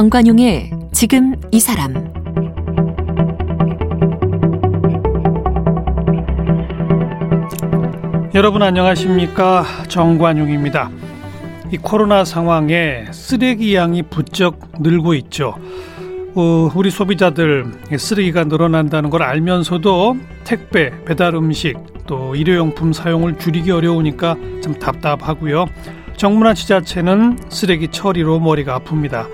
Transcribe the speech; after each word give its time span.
정관용의 0.00 0.70
지금 0.92 1.34
이 1.50 1.60
사람 1.60 1.92
여러분 8.34 8.62
안녕하십니까 8.62 9.62
정관용입니다. 9.88 10.90
이 11.70 11.76
코로나 11.76 12.24
상황에 12.24 13.08
쓰레기 13.10 13.74
양이 13.74 14.02
부쩍 14.02 14.58
늘고 14.78 15.12
있죠. 15.16 15.56
어, 16.34 16.70
우리 16.74 16.90
소비자들 16.90 17.66
쓰레기가 17.98 18.44
늘어난다는 18.44 19.10
걸 19.10 19.22
알면서도 19.22 20.16
택배, 20.44 20.92
배달 21.04 21.34
음식, 21.34 21.76
또 22.06 22.34
일회용품 22.34 22.94
사용을 22.94 23.38
줄이기 23.38 23.70
어려우니까 23.70 24.36
좀 24.62 24.78
답답하고요. 24.78 25.66
정부나 26.16 26.54
지자체는 26.54 27.38
쓰레기 27.50 27.88
처리로 27.88 28.40
머리가 28.40 28.78
아픕니다. 28.78 29.26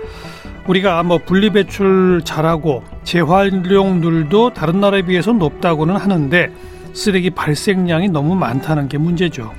우리가 0.68 1.02
뭐 1.02 1.18
분리배출 1.18 2.22
잘하고 2.24 2.82
재활용률도 3.04 4.52
다른 4.52 4.80
나라에 4.80 5.02
비해서 5.02 5.32
높다고는 5.32 5.96
하는데 5.96 6.50
쓰레기 6.92 7.30
발생량이 7.30 8.08
너무 8.08 8.34
많다는 8.34 8.88
게 8.88 8.98
문제죠. 8.98 9.52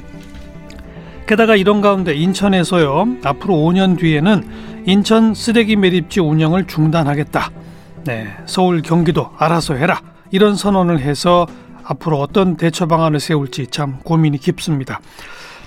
게다가 1.27 1.55
이런 1.55 1.81
가운데 1.81 2.13
인천에서요 2.15 3.17
앞으로 3.23 3.55
5년 3.55 3.97
뒤에는 3.99 4.47
인천 4.85 5.33
쓰레기 5.33 5.75
매립지 5.75 6.19
운영을 6.19 6.65
중단하겠다. 6.65 7.51
네, 8.05 8.27
서울 8.45 8.81
경기도 8.81 9.31
알아서 9.37 9.75
해라 9.75 10.01
이런 10.31 10.55
선언을 10.55 10.99
해서 10.99 11.45
앞으로 11.83 12.19
어떤 12.19 12.57
대처 12.57 12.85
방안을 12.85 13.19
세울지 13.19 13.67
참 13.67 13.99
고민이 14.03 14.37
깊습니다. 14.39 14.99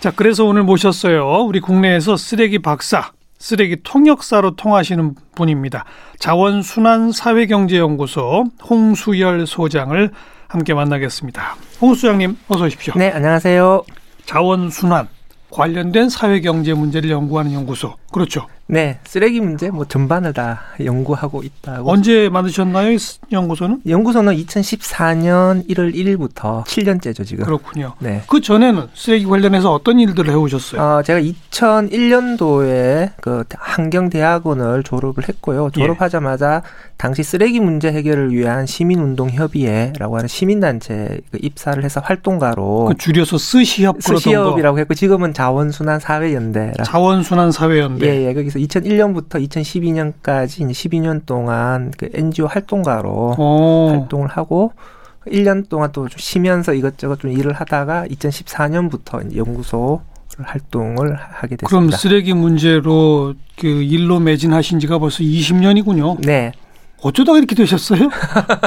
자, 0.00 0.10
그래서 0.10 0.44
오늘 0.44 0.62
모셨어요. 0.62 1.44
우리 1.44 1.60
국내에서 1.60 2.16
쓰레기 2.16 2.58
박사, 2.58 3.12
쓰레기 3.40 3.82
통역사로 3.82 4.54
통하시는 4.54 5.16
분입니다. 5.34 5.84
자원순환사회경제연구소 6.20 8.44
홍수열 8.68 9.46
소장을 9.46 10.10
함께 10.46 10.74
만나겠습니다. 10.74 11.56
홍수장님, 11.80 12.36
어서 12.48 12.66
오십시오. 12.66 12.92
네, 12.96 13.10
안녕하세요. 13.10 13.82
자원순환 14.26 15.08
관련된 15.50 16.10
사회경제 16.10 16.74
문제를 16.74 17.10
연구하는 17.10 17.52
연구소. 17.52 17.96
그렇죠. 18.12 18.46
네, 18.72 19.00
쓰레기 19.04 19.40
문제 19.40 19.68
뭐 19.68 19.84
전반을 19.84 20.32
다 20.32 20.60
연구하고 20.84 21.42
있다고. 21.42 21.90
언제 21.90 22.28
만드셨나요, 22.28 22.96
연구소는? 23.32 23.80
연구소는 23.84 24.36
2014년 24.36 25.68
1월 25.68 25.92
1일부터 25.92 26.64
7년째죠 26.64 27.26
지금. 27.26 27.44
그렇군요. 27.44 27.94
네. 27.98 28.22
그 28.28 28.40
전에는 28.40 28.86
쓰레기 28.94 29.26
관련해서 29.26 29.72
어떤 29.72 29.98
일들을 29.98 30.30
해오셨어요? 30.32 30.80
어, 30.80 31.02
제가 31.02 31.20
2001년도에 31.20 33.10
그 33.20 33.42
환경대학원을 33.58 34.84
졸업을 34.84 35.28
했고요. 35.28 35.70
예. 35.76 35.80
졸업하자마자 35.80 36.62
예. 36.64 36.90
당시 36.96 37.24
쓰레기 37.24 37.58
문제 37.58 37.90
해결을 37.90 38.32
위한 38.32 38.66
시민운동협의회라고 38.66 40.16
하는 40.16 40.28
시민단체 40.28 41.18
그 41.32 41.38
입사를 41.42 41.82
해서 41.82 42.00
활동가로. 42.04 42.84
그 42.84 42.96
줄여서 42.96 43.38
스시협 43.38 43.96
스시협이라고 44.00 44.78
했고 44.78 44.94
지금은 44.94 45.34
자원순환사회연대. 45.34 46.74
자원순환사회연대. 46.84 48.06
예, 48.06 48.28
예. 48.28 48.34
거기서 48.34 48.59
2001년부터 48.66 49.46
2012년까지 49.48 50.68
12년 50.68 51.26
동안 51.26 51.92
그 51.96 52.10
NGO 52.12 52.46
활동가로 52.46 53.36
오. 53.38 53.88
활동을 53.90 54.28
하고 54.28 54.72
1년 55.26 55.68
동안 55.68 55.92
또 55.92 56.08
쉬면서 56.14 56.74
이것저것 56.74 57.20
좀 57.20 57.32
일을 57.32 57.52
하다가 57.52 58.06
2014년부터 58.06 59.36
연구소 59.36 60.02
활동을 60.38 61.16
하게 61.16 61.56
됐습니다. 61.56 61.68
그럼 61.68 61.90
쓰레기 61.90 62.32
문제로 62.32 63.34
그 63.58 63.66
일로 63.66 64.20
매진하신 64.20 64.80
지가 64.80 64.98
벌써 64.98 65.22
20년이군요. 65.22 66.24
네. 66.24 66.52
어쩌다가 67.02 67.38
이렇게 67.38 67.54
되셨어요? 67.54 68.08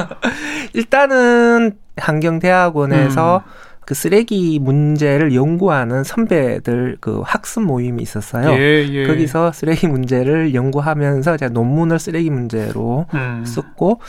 일단은 0.74 1.78
환경대학원에서 1.96 3.42
음. 3.44 3.50
그 3.86 3.94
쓰레기 3.94 4.58
문제를 4.58 5.34
연구하는 5.34 6.04
선배들 6.04 6.96
그 7.00 7.22
학습 7.24 7.62
모임이 7.62 8.02
있었어요. 8.02 8.50
예, 8.52 8.86
예. 8.88 9.06
거기서 9.06 9.52
쓰레기 9.52 9.86
문제를 9.88 10.54
연구하면서 10.54 11.36
제가 11.36 11.52
논문을 11.52 11.98
쓰레기 11.98 12.30
문제로 12.30 13.06
음. 13.14 13.44
썼고 13.46 14.00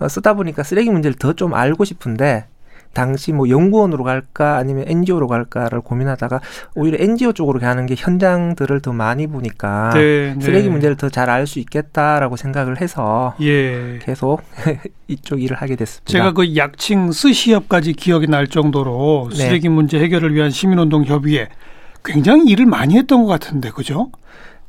어, 0.00 0.08
쓰다 0.08 0.34
보니까 0.34 0.62
쓰레기 0.62 0.90
문제를 0.90 1.16
더 1.18 1.32
좀 1.34 1.54
알고 1.54 1.84
싶은데 1.84 2.46
당시 2.94 3.32
뭐 3.32 3.48
연구원으로 3.48 4.04
갈까 4.04 4.56
아니면 4.56 4.84
NGO로 4.86 5.28
갈까를 5.28 5.80
고민하다가 5.80 6.40
오히려 6.74 6.96
NGO 7.02 7.32
쪽으로 7.32 7.58
가는 7.60 7.84
게 7.86 7.94
현장들을 7.96 8.80
더 8.80 8.92
많이 8.92 9.26
보니까 9.26 9.90
네, 9.94 10.34
네. 10.34 10.40
쓰레기 10.40 10.68
문제를 10.70 10.96
더 10.96 11.08
잘 11.10 11.28
알 11.28 11.46
수 11.46 11.58
있겠다라고 11.58 12.36
생각을 12.36 12.80
해서 12.80 13.34
예. 13.42 13.98
계속 14.02 14.42
이쪽 15.08 15.42
일을 15.42 15.56
하게 15.58 15.76
됐습니다. 15.76 16.10
제가 16.10 16.32
그 16.32 16.56
약칭 16.56 17.12
스시협까지 17.12 17.92
기억이 17.94 18.28
날 18.28 18.46
정도로 18.46 19.28
네. 19.30 19.36
쓰레기 19.36 19.68
네. 19.68 19.74
문제 19.74 19.98
해결을 19.98 20.34
위한 20.34 20.50
시민운동 20.50 21.04
협의회 21.04 21.48
굉장히 22.04 22.44
일을 22.46 22.66
많이 22.66 22.96
했던 22.96 23.24
것 23.24 23.28
같은데 23.28 23.70
그죠? 23.70 24.10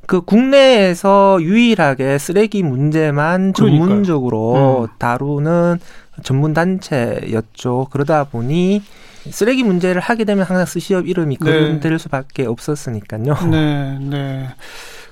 그 0.08 0.22
국내에서 0.22 1.40
유일하게 1.42 2.18
쓰레기 2.20 2.62
문제만 2.64 3.54
그러니까요. 3.54 3.88
전문적으로 3.88 4.84
음. 4.84 4.88
다루는 5.00 5.80
전문 6.24 6.54
단체였죠. 6.54 7.88
그러다 7.92 8.26
보니 8.26 8.82
쓰레기 9.30 9.64
문제를 9.64 10.02
하게 10.02 10.24
되면 10.24 10.46
항상 10.46 10.66
스시업 10.66 11.08
이름이 11.08 11.38
네. 11.38 11.52
거론될 11.52 11.92
네. 11.92 11.98
수밖에 11.98 12.46
없었으니까요. 12.46 13.36
네, 13.50 13.98
네. 14.00 14.50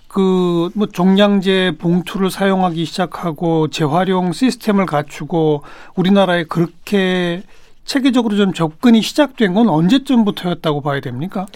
그, 0.08 0.70
뭐, 0.76 0.88
종량제 0.88 1.78
봉투를 1.80 2.30
사용하기 2.30 2.86
시작하고 2.86 3.70
재활용 3.70 4.32
시스템을 4.32 4.86
갖추고 4.86 5.64
우리나라에 5.96 6.44
그렇게 6.44 7.42
체계적으로 7.86 8.36
좀 8.38 8.54
접근이 8.54 9.02
시작된 9.02 9.56
건 9.56 9.70
언제쯤부터였다고 9.70 10.82
봐야 10.82 11.02
됩니까? 11.02 11.48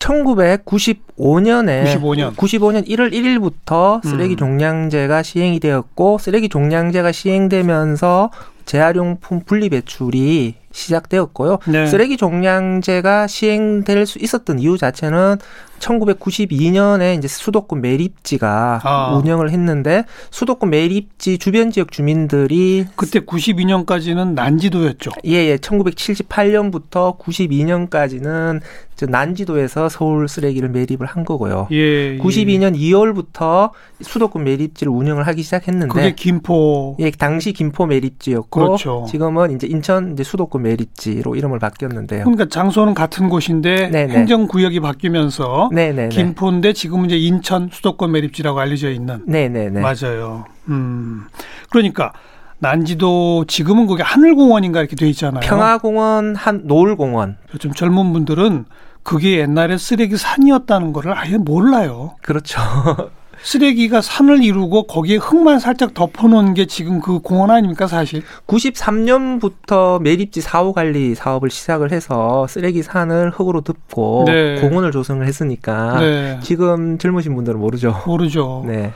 1995년에 0.00 1.84
95년. 1.84 2.34
95년 2.36 2.86
1월 2.86 3.12
1일부터 3.12 4.04
쓰레기 4.04 4.34
음. 4.34 4.36
종량제가 4.36 5.22
시행이 5.22 5.60
되었고 5.60 6.18
쓰레기 6.18 6.48
종량제가 6.48 7.12
시행되면서 7.12 8.30
재활용품 8.66 9.40
분리 9.44 9.68
배출이 9.70 10.54
시작되었고요. 10.76 11.58
네. 11.66 11.86
쓰레기 11.86 12.16
종량제가 12.16 13.26
시행될 13.26 14.06
수 14.06 14.18
있었던 14.18 14.58
이유 14.58 14.78
자체는 14.78 15.38
1992년에 15.78 17.18
이제 17.18 17.28
수도권 17.28 17.80
매립지가 17.80 18.80
아. 18.82 19.16
운영을 19.16 19.50
했는데 19.50 20.04
수도권 20.30 20.70
매립지 20.70 21.38
주변 21.38 21.70
지역 21.70 21.92
주민들이 21.92 22.86
그때 22.96 23.20
92년까지는 23.20 24.34
난지도였죠. 24.34 25.10
예, 25.26 25.32
예. 25.32 25.56
1978년부터 25.56 27.18
92년까지는 27.18 28.60
난지도에서 29.06 29.90
서울 29.90 30.28
쓰레기를 30.28 30.70
매립을 30.70 31.06
한 31.06 31.24
거고요. 31.24 31.68
예, 31.72 32.16
92년 32.16 32.74
예. 32.74 32.80
2월부터 32.80 33.72
수도권 34.00 34.44
매립지를 34.44 34.90
운영을 34.90 35.26
하기 35.26 35.42
시작했는데 35.42 35.88
그게 35.88 36.14
김포 36.14 36.96
예, 37.00 37.10
당시 37.10 37.52
김포 37.52 37.84
매립지였고 37.84 38.60
그렇죠. 38.60 39.06
지금은 39.08 39.54
이제 39.54 39.66
인천 39.66 40.12
이제 40.12 40.22
수도권 40.22 40.62
매립지로 40.66 41.36
이름을 41.36 41.58
바뀌었는데요. 41.58 42.24
그러니까 42.24 42.46
장소는 42.48 42.94
같은 42.94 43.28
곳인데 43.28 43.88
네네. 43.88 44.12
행정 44.14 44.46
구역이 44.46 44.80
바뀌면서 44.80 45.70
네네네. 45.72 46.08
김포인데 46.08 46.72
지금은 46.72 47.06
이제 47.06 47.16
인천 47.16 47.68
수도권 47.72 48.12
매립지라고 48.12 48.58
알려져 48.58 48.90
있는 48.90 49.22
네네네. 49.26 49.80
맞아요. 49.80 50.44
음. 50.68 51.26
그러니까 51.70 52.12
난지도 52.58 53.44
지금은 53.46 53.86
그게 53.86 54.02
하늘공원인가 54.02 54.80
이렇게 54.80 54.96
돼 54.96 55.08
있잖아요. 55.10 55.40
평화공원 55.40 56.34
한 56.34 56.62
노을공원. 56.64 57.36
좀 57.58 57.72
젊은 57.72 58.12
분들은 58.12 58.64
그게 59.02 59.38
옛날에 59.38 59.78
쓰레기 59.78 60.16
산이었다는 60.16 60.92
거를 60.92 61.16
아예 61.16 61.36
몰라요. 61.36 62.16
그렇죠. 62.22 62.60
쓰레기가 63.46 64.00
산을 64.00 64.42
이루고 64.42 64.88
거기에 64.88 65.18
흙만 65.18 65.60
살짝 65.60 65.94
덮어놓은 65.94 66.54
게 66.54 66.66
지금 66.66 67.00
그 67.00 67.20
공원 67.20 67.52
아닙니까 67.52 67.86
사실? 67.86 68.24
93년부터 68.48 70.02
매립지 70.02 70.40
사후 70.40 70.72
관리 70.72 71.14
사업을 71.14 71.48
시작을 71.48 71.92
해서 71.92 72.48
쓰레기 72.48 72.82
산을 72.82 73.30
흙으로 73.30 73.60
덮고 73.60 74.24
네. 74.26 74.60
공원을 74.60 74.90
조성을 74.90 75.24
했으니까 75.24 76.00
네. 76.00 76.40
지금 76.42 76.98
젊으신 76.98 77.36
분들은 77.36 77.60
모르죠. 77.60 78.02
모르죠. 78.04 78.64
네. 78.66 78.92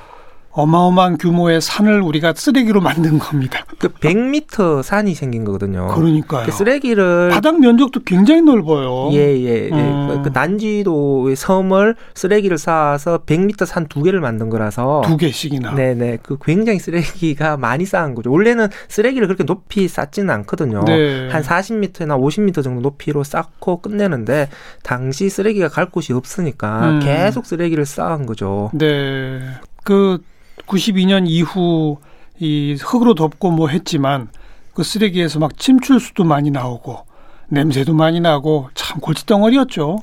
어마어마한 0.52 1.19
규모의 1.19 1.61
산을 1.61 2.00
우리가 2.02 2.32
쓰레기로 2.35 2.81
만든 2.81 3.19
겁니다. 3.19 3.64
그 3.79 3.88
100m 3.88 4.82
산이 4.82 5.14
생긴 5.14 5.44
거거든요. 5.44 5.88
그러니까요. 5.88 6.47
그 6.47 6.52
쓰레기를 6.52 7.31
바닥 7.31 7.61
면적도 7.61 8.00
굉장히 8.05 8.43
넓어요. 8.43 9.11
예, 9.12 9.19
예. 9.38 9.67
예. 9.67 9.70
음. 9.70 10.08
그, 10.08 10.23
그 10.23 10.31
난지도의 10.32 11.37
섬을 11.37 11.94
쓰레기를 12.14 12.58
쌓아서 12.58 13.19
100m 13.19 13.67
산 13.67 13.81
두 13.91 14.02
개를 14.05 14.20
만든 14.20 14.50
거라서 14.50 15.02
두 15.05 15.17
개씩이나. 15.17 15.75
네, 15.75 15.94
네. 15.94 16.17
그 16.23 16.37
굉장히 16.41 16.79
쓰레기가 16.79 17.56
많이 17.56 17.85
쌓은 17.85 18.14
거죠. 18.14 18.31
원래는 18.31 18.69
쓰레기를 18.88 19.26
그렇게 19.26 19.43
높이 19.44 19.88
쌓지는 19.88 20.31
않거든요. 20.31 20.85
네. 20.85 21.29
한 21.29 21.43
40m나 21.43 22.19
50m 22.20 22.62
정도 22.62 22.81
높이로 22.81 23.25
쌓고 23.25 23.81
끝내는데 23.81 24.49
당시 24.82 25.29
쓰레기가 25.29 25.69
갈 25.69 25.87
곳이 25.87 26.12
없으니까 26.12 26.91
음. 26.91 27.00
계속 27.00 27.47
쓰레기를 27.47 27.85
쌓은 27.85 28.26
거죠. 28.26 28.70
네. 28.75 29.41
그 29.82 30.23
92년 30.70 31.25
이후 31.26 31.99
이 32.38 32.76
흙으로 32.81 33.14
덮고 33.14 33.50
뭐 33.50 33.69
했지만 33.69 34.28
그 34.72 34.84
쓰레기에서 34.84 35.40
막 35.40 35.58
침출수도 35.58 36.25
많이 36.25 36.50
나오고 36.50 37.05
냄새도 37.49 37.93
많이 37.93 38.20
나고 38.20 38.70
참 38.75 39.00
골칫덩어리였죠. 39.00 39.99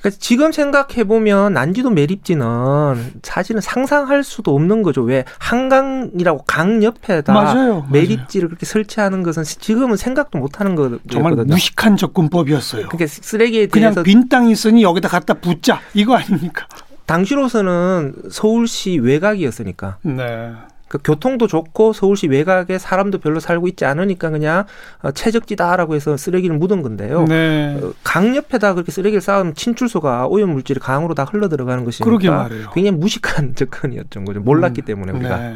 그러니까 0.00 0.18
지금 0.18 0.50
생각해 0.50 1.04
보면 1.04 1.52
난지도 1.52 1.90
매립지는 1.90 3.20
사실은 3.22 3.60
상상할 3.60 4.24
수도 4.24 4.54
없는 4.54 4.82
거죠. 4.82 5.02
왜 5.02 5.24
한강이라고 5.38 6.44
강 6.46 6.82
옆에다 6.82 7.32
맞아요, 7.32 7.86
매립지를 7.92 8.46
맞아요. 8.46 8.48
그렇게 8.48 8.66
설치하는 8.66 9.22
것은 9.22 9.44
지금은 9.44 9.96
생각도 9.96 10.38
못 10.38 10.58
하는 10.58 10.74
거거든요. 10.74 11.00
정말 11.10 11.34
무식한 11.34 11.96
접근법이었어요. 11.96 12.88
그러니까 12.88 13.06
쓰레기에 13.06 13.66
대해서 13.66 14.02
그냥 14.02 14.04
빈 14.04 14.28
땅이 14.28 14.50
있으니 14.50 14.82
여기다 14.82 15.08
갖다 15.08 15.34
붓자 15.34 15.80
이거 15.94 16.16
아닙니까? 16.16 16.66
당시로서는 17.10 18.14
서울시 18.30 18.98
외곽이었으니까. 18.98 19.96
네. 20.02 20.52
그 20.86 20.98
교통도 21.02 21.46
좋고 21.46 21.92
서울시 21.92 22.26
외곽에 22.26 22.78
사람도 22.78 23.18
별로 23.18 23.38
살고 23.38 23.68
있지 23.68 23.84
않으니까 23.84 24.30
그냥 24.30 24.64
어, 25.02 25.10
최적지다라고 25.12 25.94
해서 25.94 26.16
쓰레기를 26.16 26.56
묻은 26.56 26.82
건데요. 26.82 27.24
네. 27.26 27.78
어, 27.82 27.92
강 28.04 28.34
옆에다 28.36 28.74
그렇게 28.74 28.92
쓰레기를 28.92 29.20
쌓으면 29.20 29.54
친출소가 29.54 30.26
오염 30.28 30.50
물질이 30.50 30.78
강으로 30.80 31.14
다 31.14 31.24
흘러 31.24 31.48
들어가는 31.48 31.84
것이니까 31.84 32.48
굉장히 32.74 32.96
무식한 32.96 33.54
접근이었던 33.56 34.24
거죠. 34.24 34.40
몰랐기 34.40 34.82
음, 34.82 34.84
때문에 34.84 35.12
우리가. 35.12 35.36
네. 35.36 35.54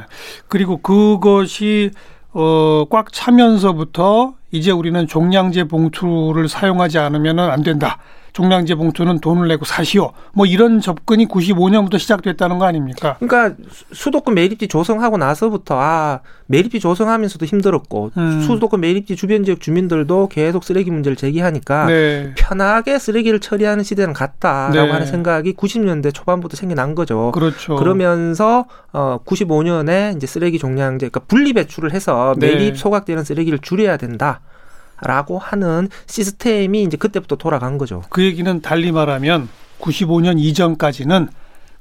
그리고 0.48 0.78
그것이 0.78 1.90
어, 2.32 2.84
꽉 2.90 3.12
차면서부터 3.12 4.34
이제 4.50 4.72
우리는 4.72 5.06
종량제 5.06 5.64
봉투를 5.64 6.48
사용하지 6.48 6.98
않으면 6.98 7.38
안 7.38 7.62
된다. 7.62 7.98
종량제 8.34 8.74
봉투는 8.74 9.20
돈을 9.20 9.46
내고 9.46 9.64
사시오. 9.64 10.12
뭐 10.32 10.44
이런 10.44 10.80
접근이 10.80 11.26
95년부터 11.26 12.00
시작됐다는 12.00 12.58
거 12.58 12.66
아닙니까? 12.66 13.16
그러니까 13.20 13.56
수도권 13.92 14.34
매립지 14.34 14.66
조성하고 14.66 15.16
나서부터 15.16 15.78
아 15.80 16.20
매립지 16.46 16.80
조성하면서도 16.80 17.46
힘들었고 17.46 18.10
음. 18.16 18.42
수도권 18.42 18.80
매립지 18.80 19.14
주변 19.14 19.44
지역 19.44 19.60
주민들도 19.60 20.28
계속 20.28 20.64
쓰레기 20.64 20.90
문제를 20.90 21.14
제기하니까 21.14 21.86
네. 21.86 22.32
편하게 22.36 22.98
쓰레기를 22.98 23.38
처리하는 23.38 23.84
시대는 23.84 24.12
갔다라고 24.12 24.86
네. 24.86 24.90
하는 24.90 25.06
생각이 25.06 25.54
90년대 25.54 26.12
초반부터 26.12 26.56
생겨난 26.56 26.96
거죠. 26.96 27.30
그렇죠. 27.32 27.76
그러면서 27.76 28.66
어 28.92 29.18
95년에 29.24 30.16
이제 30.16 30.26
쓰레기 30.26 30.58
종량제 30.58 31.08
그러니까 31.08 31.20
분리 31.28 31.52
배출을 31.52 31.92
해서 31.92 32.34
네. 32.36 32.48
매립 32.48 32.76
소각되는 32.76 33.22
쓰레기를 33.22 33.60
줄여야 33.60 33.96
된다. 33.96 34.40
라고 35.00 35.38
하는 35.38 35.88
시스템이 36.06 36.82
이제 36.82 36.96
그때부터 36.96 37.36
돌아간 37.36 37.78
거죠. 37.78 38.02
그 38.10 38.22
얘기는 38.22 38.60
달리 38.60 38.92
말하면 38.92 39.48
95년 39.80 40.38
이전까지는 40.38 41.28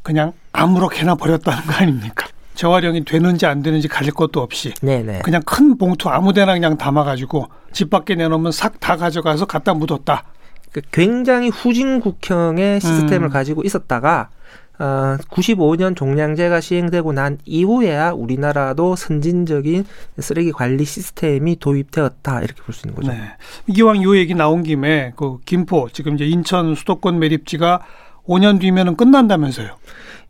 그냥 0.01 0.33
아무렇게나 0.51 1.15
버렸다는 1.15 1.63
거 1.63 1.74
아닙니까? 1.74 2.27
재활용이 2.56 3.04
되는지 3.06 3.45
안 3.45 3.63
되는지 3.63 3.88
가릴 3.88 4.12
것도 4.12 4.42
없이 4.42 4.74
네네. 4.81 5.21
그냥 5.24 5.42
큰 5.44 5.77
봉투 5.77 6.10
아무데나 6.10 6.54
그냥 6.54 6.77
담아가지고 6.77 7.48
집 7.71 7.89
밖에 7.89 8.15
내놓으면 8.15 8.51
싹 8.51 8.80
다 8.80 8.98
가져가서 8.98 9.45
갖다 9.45 9.74
묻었다. 9.74 10.24
그 10.71 10.81
굉장히 10.92 11.50
후진국형의 11.50 12.81
시스템을 12.81 13.30
음. 13.30 13.31
가지고 13.31 13.63
있었다가 13.63 14.30
어, 14.79 15.17
95년 15.29 15.95
종량제가 15.95 16.59
시행되고 16.59 17.13
난 17.13 17.37
이후에야 17.45 18.11
우리나라도 18.11 18.95
선진적인 18.95 19.85
쓰레기 20.19 20.51
관리 20.51 20.83
시스템이 20.83 21.57
도입되었다 21.59 22.41
이렇게 22.41 22.61
볼 22.63 22.73
수 22.73 22.87
있는 22.87 22.95
거죠. 22.95 23.11
네. 23.11 23.19
이왕 23.67 24.01
요 24.03 24.17
얘기 24.17 24.33
나온 24.33 24.63
김에 24.63 25.13
그 25.15 25.37
김포 25.45 25.89
지금 25.93 26.15
이제 26.15 26.25
인천 26.25 26.73
수도권 26.75 27.19
매립지가 27.19 27.81
5년 28.27 28.59
뒤면은 28.59 28.95
끝난다면서요. 28.95 29.75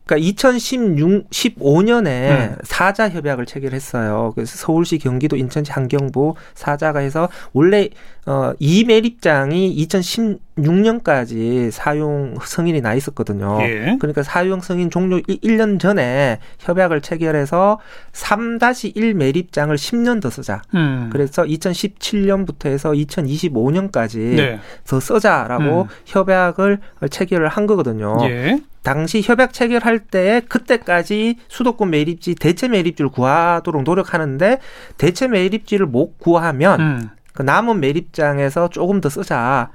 그러니까 0.05 0.27
2016, 0.27 1.29
15년에 1.29 2.07
음. 2.07 2.55
사자 2.63 3.09
협약을 3.09 3.45
체결했어요. 3.45 4.33
그래서 4.35 4.57
서울시, 4.57 4.97
경기도, 4.97 5.37
인천시, 5.37 5.71
환경부 5.71 6.35
사자가 6.55 6.99
해서 6.99 7.29
원래 7.53 7.89
어, 8.25 8.53
이 8.59 8.83
매립장이 8.85 9.85
2016년까지 9.87 11.71
사용 11.71 12.35
승인이 12.41 12.81
나 12.81 12.93
있었거든요. 12.93 13.59
예. 13.61 13.97
그러니까 13.99 14.23
사용 14.23 14.61
승인 14.61 14.89
종료 14.89 15.19
1년 15.19 15.79
전에 15.79 16.39
협약을 16.59 17.01
체결해서 17.01 17.79
3-1 18.13 19.13
매립장을 19.13 19.75
10년 19.75 20.21
더 20.21 20.29
쓰자. 20.29 20.61
음. 20.73 21.09
그래서 21.11 21.43
2017년부터 21.43 22.67
해서 22.67 22.91
2025년까지 22.91 24.17
네. 24.35 24.59
더 24.85 24.99
쓰자라고 24.99 25.81
음. 25.83 25.87
협약을 26.05 26.79
체결을 27.09 27.47
한 27.49 27.67
거거든요. 27.67 28.17
예. 28.23 28.59
당시 28.83 29.21
협약 29.23 29.53
체결할 29.53 29.99
때 29.99 30.41
그때까지 30.47 31.37
수도권 31.47 31.89
매립지 31.89 32.35
대체 32.35 32.67
매립지를 32.67 33.09
구하도록 33.09 33.83
노력하는데 33.83 34.59
대체 34.97 35.27
매립지를 35.27 35.85
못 35.85 36.19
구하면 36.19 36.79
음. 36.79 37.09
그 37.33 37.41
남은 37.41 37.79
매립장에서 37.79 38.69
조금 38.69 39.01
더 39.01 39.09
쓰자. 39.09 39.71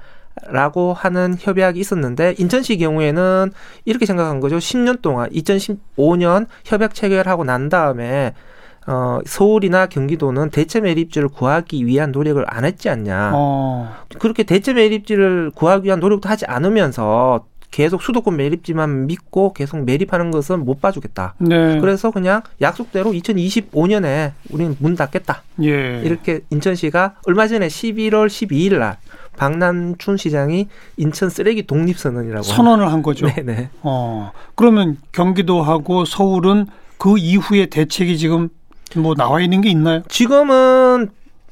라고 0.47 0.93
하는 0.93 1.35
협약이 1.37 1.79
있었는데 1.81 2.35
인천시 2.37 2.77
경우에는 2.77 3.51
이렇게 3.83 4.05
생각한 4.05 4.39
거죠. 4.39 4.57
10년 4.57 5.01
동안 5.01 5.29
2015년 5.31 6.47
협약 6.63 6.93
체결하고 6.93 7.43
난 7.43 7.67
다음에 7.67 8.33
어, 8.87 9.19
서울이나 9.25 9.87
경기도는 9.87 10.49
대체 10.49 10.79
매립지를 10.79 11.27
구하기 11.27 11.85
위한 11.85 12.11
노력을 12.11 12.43
안 12.47 12.63
했지 12.63 12.89
않냐. 12.89 13.31
어. 13.33 13.93
그렇게 14.17 14.43
대체 14.43 14.73
매립지를 14.73 15.51
구하기 15.53 15.85
위한 15.85 15.99
노력도 15.99 16.29
하지 16.29 16.45
않으면서 16.45 17.45
계속 17.71 18.01
수도권 18.01 18.35
매립지만 18.37 19.07
믿고 19.07 19.53
계속 19.53 19.83
매립하는 19.83 20.31
것은 20.31 20.65
못 20.65 20.81
봐주겠다. 20.81 21.35
네. 21.37 21.79
그래서 21.79 22.11
그냥 22.11 22.41
약속대로 22.61 23.11
2025년에 23.11 24.31
우리는 24.49 24.75
문 24.79 24.95
닫겠다. 24.95 25.43
예. 25.63 26.01
이렇게 26.03 26.41
인천시가 26.49 27.15
얼마 27.25 27.47
전에 27.47 27.67
11월 27.67 28.27
12일 28.27 28.79
날 28.79 28.97
박남춘 29.37 30.17
시장이 30.17 30.67
인천 30.97 31.29
쓰레기 31.29 31.65
독립 31.65 31.97
선언이라고 31.97 32.43
선언을 32.43 32.91
한 32.91 33.01
거죠. 33.01 33.27
네네. 33.27 33.69
어 33.83 34.31
그러면 34.55 34.97
경기도하고 35.11 36.05
서울은 36.05 36.67
그 36.97 37.17
이후에 37.17 37.67
대책이 37.67 38.17
지금 38.17 38.49
뭐 38.95 39.15
나와 39.15 39.39
있는 39.39 39.61
게 39.61 39.69
있나요? 39.69 40.01
지금은 40.09 41.09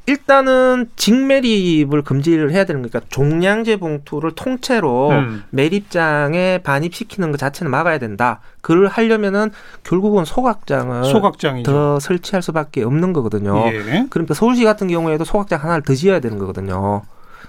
일단은 0.07 0.89
직매립을 0.95 2.01
금지를 2.01 2.51
해야 2.51 2.63
되는 2.63 2.81
거니까 2.81 3.01
종량제 3.09 3.75
봉투를 3.75 4.31
통째로 4.31 5.09
음. 5.09 5.43
매립장에 5.49 6.59
반입시키는 6.63 7.31
것 7.31 7.37
자체는 7.37 7.69
막아야 7.69 7.99
된다. 7.99 8.39
그걸 8.61 8.87
하려면은 8.87 9.51
결국은 9.83 10.23
소각장을 10.23 11.03
소각장이죠. 11.03 11.71
더 11.71 11.99
설치할 11.99 12.41
수밖에 12.41 12.83
없는 12.83 13.11
거거든요. 13.11 13.67
예. 13.67 14.05
그러니까 14.09 14.33
서울시 14.33 14.63
같은 14.63 14.87
경우에도 14.87 15.25
소각장 15.25 15.61
하나를 15.61 15.83
더 15.83 15.93
지어야 15.93 16.21
되는 16.21 16.37
거거든요. 16.39 17.03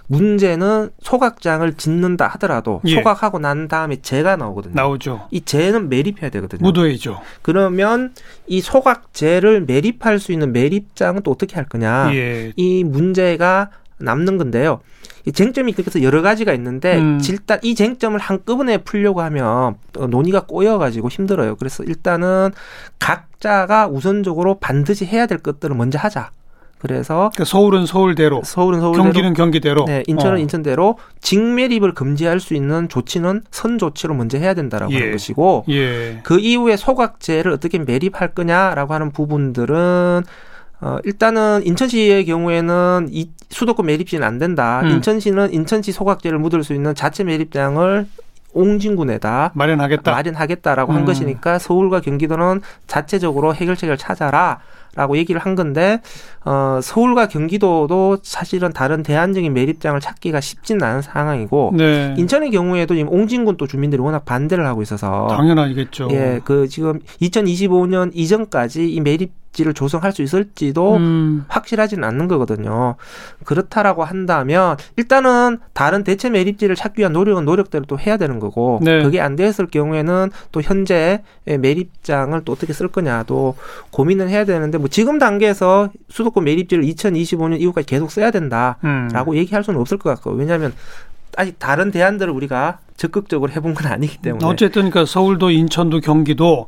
문제는 0.06 0.90
소각장을 1.00 1.72
짓는다 1.74 2.26
하더라도 2.28 2.80
예. 2.86 2.94
소각하고 2.96 3.38
난 3.38 3.68
다음에 3.68 3.96
재가 4.00 4.36
나오거든요. 4.36 4.74
나오죠. 4.74 5.28
이 5.30 5.40
재는 5.40 5.88
매립해야 5.88 6.30
되거든요. 6.30 6.62
묻어야죠. 6.62 7.20
그러면 7.42 8.14
이 8.46 8.60
소각재를 8.60 9.62
매립할 9.62 10.18
수 10.18 10.32
있는 10.32 10.52
매립장은 10.52 11.22
또 11.22 11.30
어떻게 11.30 11.56
할 11.56 11.64
거냐. 11.64 12.10
예. 12.14 12.52
이 12.56 12.84
문제가 12.84 13.70
남는 13.98 14.38
건데요. 14.38 14.80
이 15.26 15.32
쟁점이 15.32 15.72
그래서 15.72 16.02
여러 16.02 16.22
가지가 16.22 16.54
있는데 16.54 16.98
음. 16.98 17.20
일단 17.28 17.58
이 17.62 17.74
쟁점을 17.74 18.18
한꺼번에 18.18 18.78
풀려고 18.78 19.20
하면 19.20 19.74
논의가 19.92 20.46
꼬여가지고 20.46 21.08
힘들어요. 21.10 21.56
그래서 21.56 21.84
일단은 21.84 22.52
각자가 22.98 23.88
우선적으로 23.88 24.58
반드시 24.58 25.04
해야 25.04 25.26
될 25.26 25.38
것들을 25.38 25.76
먼저 25.76 25.98
하자. 25.98 26.30
그래서 26.78 27.30
그러니까 27.32 27.44
서울은 27.44 27.86
서울대로, 27.86 28.42
서울은 28.44 28.80
서울대로, 28.80 29.02
경기는 29.02 29.34
경기대로, 29.34 29.84
네, 29.86 30.04
인천은 30.06 30.36
어. 30.36 30.38
인천대로 30.38 30.98
직매립을 31.20 31.94
금지할 31.94 32.38
수 32.40 32.54
있는 32.54 32.88
조치는 32.88 33.42
선 33.50 33.78
조치로 33.78 34.14
먼저 34.14 34.38
해야 34.38 34.54
된다라고 34.54 34.92
예. 34.92 34.98
하는 34.98 35.12
것이고, 35.12 35.64
예. 35.70 36.20
그 36.22 36.38
이후에 36.38 36.76
소각제를 36.76 37.52
어떻게 37.52 37.78
매립할 37.78 38.28
거냐라고 38.28 38.94
하는 38.94 39.10
부분들은 39.10 40.22
어, 40.80 40.98
일단은 41.04 41.66
인천시의 41.66 42.24
경우에는 42.24 43.08
이 43.10 43.30
수도권 43.50 43.86
매립지는 43.86 44.26
안 44.26 44.38
된다. 44.38 44.80
음. 44.84 44.90
인천시는 44.90 45.52
인천시 45.52 45.90
소각제를 45.90 46.38
묻을 46.38 46.62
수 46.62 46.72
있는 46.72 46.94
자체 46.94 47.24
매립장을 47.24 48.06
옹진군에다 48.52 49.52
마련하겠다. 49.54 50.10
마련하겠다라고 50.10 50.92
음. 50.92 50.96
한 50.96 51.04
것이니까 51.04 51.58
서울과 51.58 52.00
경기도는 52.00 52.62
자체적으로 52.86 53.54
해결책을 53.54 53.96
찾아라. 53.98 54.60
라고 54.98 55.16
얘기를 55.16 55.40
한 55.40 55.54
건데 55.54 56.00
어 56.44 56.80
서울과 56.82 57.28
경기도도 57.28 58.18
사실은 58.24 58.72
다른 58.72 59.04
대안적인 59.04 59.54
매립장을 59.54 60.00
찾기가 60.00 60.40
쉽지는 60.40 60.82
않은 60.82 61.02
상황이고 61.02 61.74
네. 61.76 62.14
인천의 62.18 62.50
경우에도 62.50 62.96
지금 62.96 63.12
옹진군 63.12 63.56
또 63.58 63.68
주민들이 63.68 64.02
워낙 64.02 64.24
반대를 64.24 64.66
하고 64.66 64.82
있어서 64.82 65.28
당연하겠죠. 65.30 66.08
예, 66.10 66.40
그 66.44 66.66
지금 66.66 66.98
2025년 67.22 68.10
이전까지 68.12 68.92
이 68.92 69.00
매립 69.00 69.30
매립지를 69.58 69.74
조성할 69.74 70.12
수 70.12 70.22
있을지도 70.22 70.96
음. 70.96 71.44
확실하지는 71.48 72.04
않는 72.04 72.28
거거든요. 72.28 72.94
그렇다라고 73.44 74.04
한다면 74.04 74.76
일단은 74.96 75.58
다른 75.72 76.04
대체 76.04 76.30
매립지를 76.30 76.76
찾기 76.76 77.00
위한 77.00 77.12
노력은 77.12 77.44
노력대로 77.44 77.84
또 77.86 77.98
해야 77.98 78.16
되는 78.16 78.38
거고 78.38 78.78
네. 78.82 79.02
그게 79.02 79.20
안 79.20 79.36
됐을 79.36 79.66
경우에는 79.66 80.30
또 80.52 80.62
현재 80.62 81.22
매립장을 81.44 82.40
또 82.44 82.52
어떻게 82.52 82.72
쓸 82.72 82.88
거냐도 82.88 83.56
고민을 83.90 84.28
해야 84.28 84.44
되는데 84.44 84.78
뭐 84.78 84.88
지금 84.88 85.18
단계에서 85.18 85.90
수도권 86.08 86.44
매립지를 86.44 86.84
2025년 86.84 87.60
이후까지 87.60 87.86
계속 87.86 88.10
써야 88.10 88.30
된다라고 88.30 89.32
음. 89.32 89.36
얘기할 89.36 89.64
수는 89.64 89.80
없을 89.80 89.98
것 89.98 90.10
같고 90.10 90.30
왜냐하면 90.30 90.72
아직 91.36 91.58
다른 91.58 91.90
대안들을 91.90 92.32
우리가 92.32 92.78
적극적으로 92.96 93.52
해본 93.52 93.74
건 93.74 93.92
아니기 93.92 94.18
때문에 94.18 94.44
어쨌든 94.44 94.90
그러니까 94.90 95.04
서울도 95.04 95.50
인천도 95.50 96.00
경기도 96.00 96.66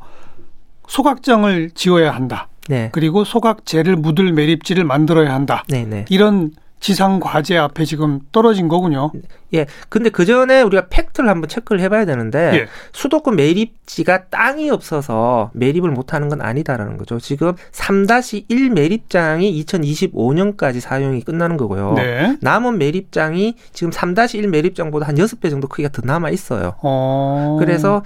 소각장을 0.91 1.71
지어야 1.73 2.11
한다. 2.11 2.49
네. 2.71 2.89
그리고 2.93 3.25
소각재를 3.25 3.97
묻을 3.97 4.31
매립지를 4.31 4.85
만들어야 4.85 5.33
한다. 5.33 5.65
네, 5.67 5.83
네. 5.85 6.05
이런 6.09 6.51
지상 6.79 7.19
과제 7.19 7.57
앞에 7.57 7.85
지금 7.85 8.21
떨어진 8.31 8.67
거군요. 8.67 9.11
예. 9.53 9.67
근데 9.89 10.09
그 10.09 10.25
전에 10.25 10.61
우리가 10.63 10.87
팩트를 10.89 11.29
한번 11.29 11.47
체크를 11.47 11.79
해봐야 11.81 12.05
되는데 12.05 12.51
예. 12.55 12.67
수도권 12.91 13.35
매립지가 13.35 14.29
땅이 14.29 14.71
없어서 14.71 15.51
매립을 15.53 15.91
못하는 15.91 16.27
건 16.27 16.41
아니다라는 16.41 16.97
거죠. 16.97 17.19
지금 17.19 17.53
3-1 17.71 18.71
매립장이 18.71 19.63
2025년까지 19.63 20.79
사용이 20.79 21.21
끝나는 21.21 21.55
거고요. 21.57 21.93
네. 21.93 22.37
남은 22.41 22.79
매립장이 22.79 23.55
지금 23.73 23.91
3-1 23.91 24.47
매립장보다 24.47 25.07
한 25.07 25.15
6배 25.15 25.51
정도 25.51 25.67
크기가 25.67 25.89
더 25.89 26.01
남아 26.03 26.31
있어요. 26.31 26.73
어. 26.81 27.57
그래서 27.59 28.01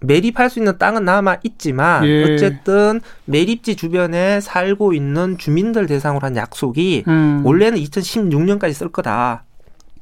매립할 0.00 0.50
수 0.50 0.58
있는 0.58 0.78
땅은 0.78 1.04
남아 1.04 1.38
있지만 1.44 2.04
예. 2.06 2.24
어쨌든 2.24 3.00
매립지 3.26 3.76
주변에 3.76 4.40
살고 4.40 4.92
있는 4.92 5.38
주민들 5.38 5.86
대상으로 5.86 6.24
한 6.24 6.36
약속이 6.36 7.04
음. 7.06 7.42
원래는 7.44 7.78
2016년까지 7.78 8.72
쓸 8.72 8.88
거다. 8.88 9.44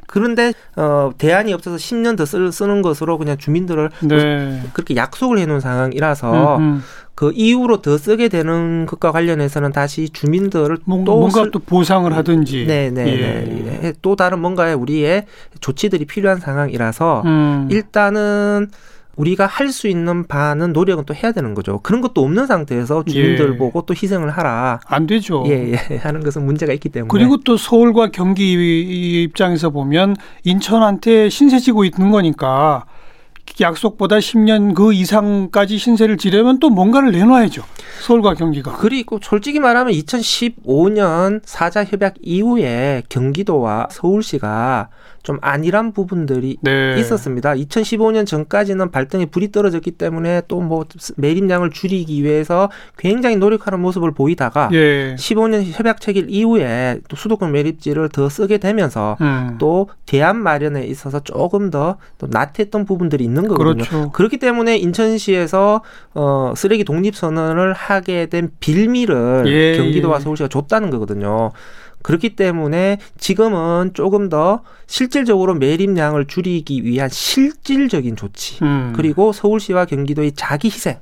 그런데 0.09 0.55
어 0.75 1.11
대안이 1.19 1.52
없어서 1.52 1.76
10년 1.76 2.17
더 2.17 2.25
쓸, 2.25 2.50
쓰는 2.50 2.81
것으로 2.81 3.19
그냥 3.19 3.37
주민들을 3.37 3.90
네. 4.05 4.62
그렇게 4.73 4.97
약속을 4.97 5.38
해놓은 5.38 5.61
상황이라서 5.61 6.57
음, 6.57 6.62
음. 6.62 6.83
그 7.14 7.31
이후로 7.35 7.83
더 7.83 7.99
쓰게 7.99 8.28
되는 8.28 8.87
것과 8.87 9.12
관련해서는 9.12 9.73
다시 9.73 10.09
주민들을 10.09 10.78
뭔, 10.85 11.05
또 11.05 11.19
뭔가 11.19 11.43
쓸, 11.43 11.50
또 11.50 11.59
보상을 11.59 12.11
하든지 12.11 12.64
네네네 12.64 13.05
네, 13.05 13.21
예. 13.21 13.78
네. 13.83 13.93
또 14.00 14.17
다른 14.17 14.38
뭔가의 14.38 14.75
우리의 14.76 15.26
조치들이 15.61 16.07
필요한 16.07 16.38
상황이라서 16.38 17.23
음. 17.26 17.69
일단은 17.71 18.71
우리가 19.18 19.46
할 19.46 19.68
수 19.68 19.87
있는 19.87 20.26
반은 20.26 20.72
노력은 20.72 21.04
또 21.04 21.14
해야 21.14 21.30
되는 21.32 21.52
거죠. 21.54 21.80
그런 21.82 22.00
것도 22.00 22.22
없는 22.22 22.46
상태에서 22.46 23.04
주민들 23.04 23.52
예. 23.52 23.56
보고 23.58 23.82
또 23.82 23.92
희생을 23.92 24.30
하라. 24.30 24.80
안 24.87 25.06
되죠. 25.06 25.44
예, 25.46 25.72
예. 25.72 25.96
하는 25.98 26.22
것은 26.22 26.44
문제가 26.46 26.72
있기 26.72 26.88
때문에. 26.88 27.08
그리고 27.10 27.37
또 27.44 27.56
서울과 27.58 28.10
경기 28.12 29.22
입장에서 29.25 29.68
보면 29.70 30.16
인천한테 30.44 31.28
신세 31.28 31.58
지고 31.58 31.84
있는 31.84 32.10
거니까 32.10 32.87
약속보다 33.60 34.16
10년 34.18 34.74
그 34.74 34.92
이상까지 34.92 35.78
신세를 35.78 36.16
지려면 36.16 36.58
또 36.58 36.70
뭔가를 36.70 37.12
내놔야죠. 37.12 37.62
서울과 38.02 38.34
경기가. 38.34 38.76
그리고 38.76 39.18
솔직히 39.22 39.58
말하면 39.58 39.92
2015년 39.94 41.40
사자 41.44 41.84
협약 41.84 42.14
이후에 42.22 43.02
경기도와 43.08 43.88
서울시가 43.90 44.88
좀 45.24 45.36
안일한 45.42 45.92
부분들이 45.92 46.56
네. 46.62 46.96
있었습니다. 47.00 47.52
2015년 47.54 48.24
전까지는 48.24 48.90
발등에 48.90 49.26
불이 49.26 49.52
떨어졌기 49.52 49.92
때문에 49.92 50.42
또 50.48 50.58
뭐 50.68 50.84
매립량을 51.16 51.70
줄이기 51.70 52.22
위해서 52.22 52.70
굉장히 52.98 53.36
노력하는 53.36 53.80
모습을 53.80 54.12
보이다가 54.12 54.68
예. 54.72 55.14
15년 55.16 55.62
협약 55.64 56.00
체결 56.00 56.28
이후에 56.28 57.00
또 57.08 57.16
수도권 57.16 57.52
매립지를 57.52 58.10
더 58.10 58.28
쓰게 58.28 58.58
되면서 58.58 59.16
음. 59.22 59.56
또 59.58 59.88
대안 60.04 60.36
마련에 60.36 60.84
있어서 60.84 61.20
조금 61.20 61.70
더 61.70 61.96
또 62.18 62.26
나태했던 62.30 62.84
부분들이 62.84 63.24
있는 63.24 63.48
거거든요. 63.49 63.85
그렇죠. 63.85 64.11
그렇기 64.12 64.38
때문에 64.38 64.76
인천시에서 64.76 65.83
어 66.14 66.52
쓰레기 66.57 66.85
독립 66.85 67.17
선언을 67.17 67.73
하게 67.73 68.26
된 68.26 68.50
빌미를 68.61 69.45
예. 69.47 69.76
경기도와 69.76 70.21
서울시가 70.21 70.49
줬다는 70.49 70.90
거거든요. 70.90 71.52
그렇기 72.02 72.37
때문에 72.37 72.99
지금은 73.19 73.93
조금 73.95 74.28
더 74.28 74.62
실질적으로 74.87 75.55
매립량을 75.55 76.26
줄이기 76.26 76.85
위한 76.85 77.09
실질적인 77.09 78.17
조치 78.17 78.62
음. 78.62 78.93
그리고 78.95 79.33
서울시와 79.33 79.85
경기도의 79.85 80.33
자기 80.33 80.69
희생 80.69 81.00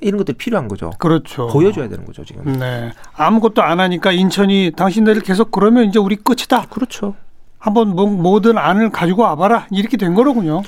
이런 0.00 0.18
것들이 0.18 0.36
필요한 0.36 0.68
거죠. 0.68 0.90
그렇죠. 0.98 1.48
보여줘야 1.48 1.88
되는 1.88 2.04
거죠 2.04 2.24
지금. 2.24 2.58
네. 2.58 2.92
아무것도 3.14 3.62
안 3.62 3.80
하니까 3.80 4.12
인천이 4.12 4.72
당신들 4.76 5.20
계속 5.20 5.50
그러면 5.50 5.84
이제 5.84 5.98
우리 5.98 6.16
끝이다. 6.16 6.66
그렇죠. 6.70 7.14
한번 7.58 7.88
뭐, 7.88 8.06
뭐든 8.06 8.56
안을 8.56 8.90
가지고 8.90 9.22
와봐라 9.22 9.66
이렇게 9.70 9.96
된 9.96 10.14
거로군요. 10.14 10.62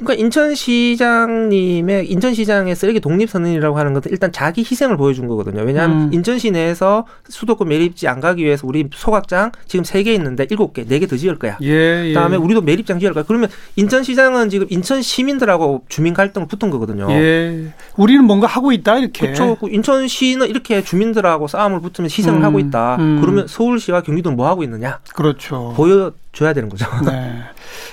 그러니까 0.00 0.14
인천시장님의 0.24 2.10
인천시장의 2.10 2.74
쓰레기 2.74 3.00
독립선언이라고 3.00 3.78
하는 3.78 3.92
것은 3.92 4.10
일단 4.10 4.32
자기 4.32 4.62
희생을 4.62 4.96
보여준 4.96 5.26
거거든요. 5.28 5.62
왜냐하면 5.62 6.04
음. 6.08 6.10
인천시 6.12 6.50
내에서 6.50 7.06
수도권 7.28 7.68
매립지 7.68 8.08
안 8.08 8.20
가기 8.20 8.42
위해서 8.44 8.66
우리 8.66 8.88
소각장 8.92 9.52
지금 9.66 9.84
세 9.84 10.00
개 10.02 10.14
있는데 10.14 10.46
일곱 10.50 10.72
개, 10.72 10.84
네 10.84 10.98
개 10.98 11.06
더 11.06 11.16
지을 11.16 11.38
거야. 11.38 11.58
예, 11.62 12.04
예. 12.06 12.08
그다음에 12.08 12.36
우리도 12.36 12.62
매립장 12.62 12.98
지을 12.98 13.12
거야. 13.12 13.24
그러면 13.26 13.50
인천시장은 13.76 14.48
지금 14.48 14.66
인천 14.70 15.02
시민들하고 15.02 15.84
주민 15.88 16.14
갈등을 16.14 16.48
붙은 16.48 16.70
거거든요. 16.70 17.06
예. 17.10 17.72
우리는 17.96 18.24
뭔가 18.24 18.46
하고 18.46 18.72
있다 18.72 18.98
이렇게. 18.98 19.26
그렇죠. 19.32 19.58
인천시는 19.68 20.48
이렇게 20.48 20.82
주민들하고 20.82 21.46
싸움을 21.48 21.80
붙으면 21.80 22.06
희생을 22.10 22.40
음. 22.40 22.44
하고 22.44 22.58
있다. 22.58 22.96
음. 22.98 23.18
그러면 23.20 23.46
서울시와 23.46 24.00
경기도는 24.02 24.36
뭐 24.36 24.48
하고 24.48 24.62
있느냐? 24.62 25.00
그렇죠. 25.14 25.74
보여줘야 25.76 26.54
되는 26.54 26.70
거죠. 26.70 26.86
네. 27.04 27.42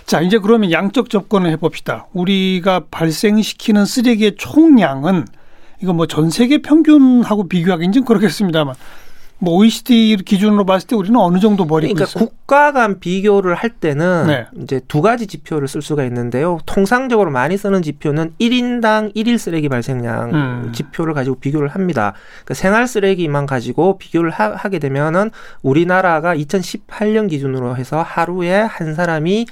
자, 0.05 0.21
이제 0.21 0.37
그러면 0.39 0.71
양적 0.71 1.09
접근을 1.09 1.51
해봅시다. 1.51 2.07
우리가 2.13 2.85
발생시키는 2.91 3.85
쓰레기의 3.85 4.35
총량은 4.37 5.25
이거 5.81 5.93
뭐 5.93 6.05
전 6.07 6.29
세계 6.29 6.59
평균하고 6.61 7.47
비교하기는 7.47 7.91
좀 7.91 8.03
그렇겠습니다만 8.05 8.75
뭐 9.39 9.55
OECD 9.55 10.17
기준으로 10.25 10.65
봤을 10.65 10.87
때 10.87 10.95
우리는 10.95 11.19
어느 11.19 11.39
정도 11.39 11.65
버리고 11.65 11.93
그러니까 11.93 12.09
있어요? 12.09 12.25
국가 12.25 12.71
간 12.71 12.99
비교를 12.99 13.55
할 13.55 13.69
때는 13.69 14.27
네. 14.27 14.45
이제 14.63 14.81
두 14.87 15.01
가지 15.01 15.27
지표를 15.27 15.67
쓸 15.67 15.81
수가 15.81 16.03
있는데요. 16.05 16.59
통상적으로 16.65 17.29
많이 17.29 17.57
쓰는 17.57 17.81
지표는 17.81 18.33
1인당 18.39 19.15
1일 19.15 19.37
쓰레기 19.37 19.69
발생량 19.69 20.33
음. 20.33 20.71
지표를 20.73 21.13
가지고 21.13 21.37
비교를 21.39 21.67
합니다. 21.69 22.13
그러니까 22.43 22.53
생활 22.55 22.87
쓰레기만 22.87 23.45
가지고 23.45 23.97
비교를 23.97 24.31
하, 24.31 24.67
게 24.67 24.79
되면은 24.79 25.31
우리나라가 25.61 26.35
2018년 26.35 27.29
기준으로 27.29 27.77
해서 27.77 28.01
하루에 28.01 28.53
한 28.53 28.95
사람이 28.95 29.45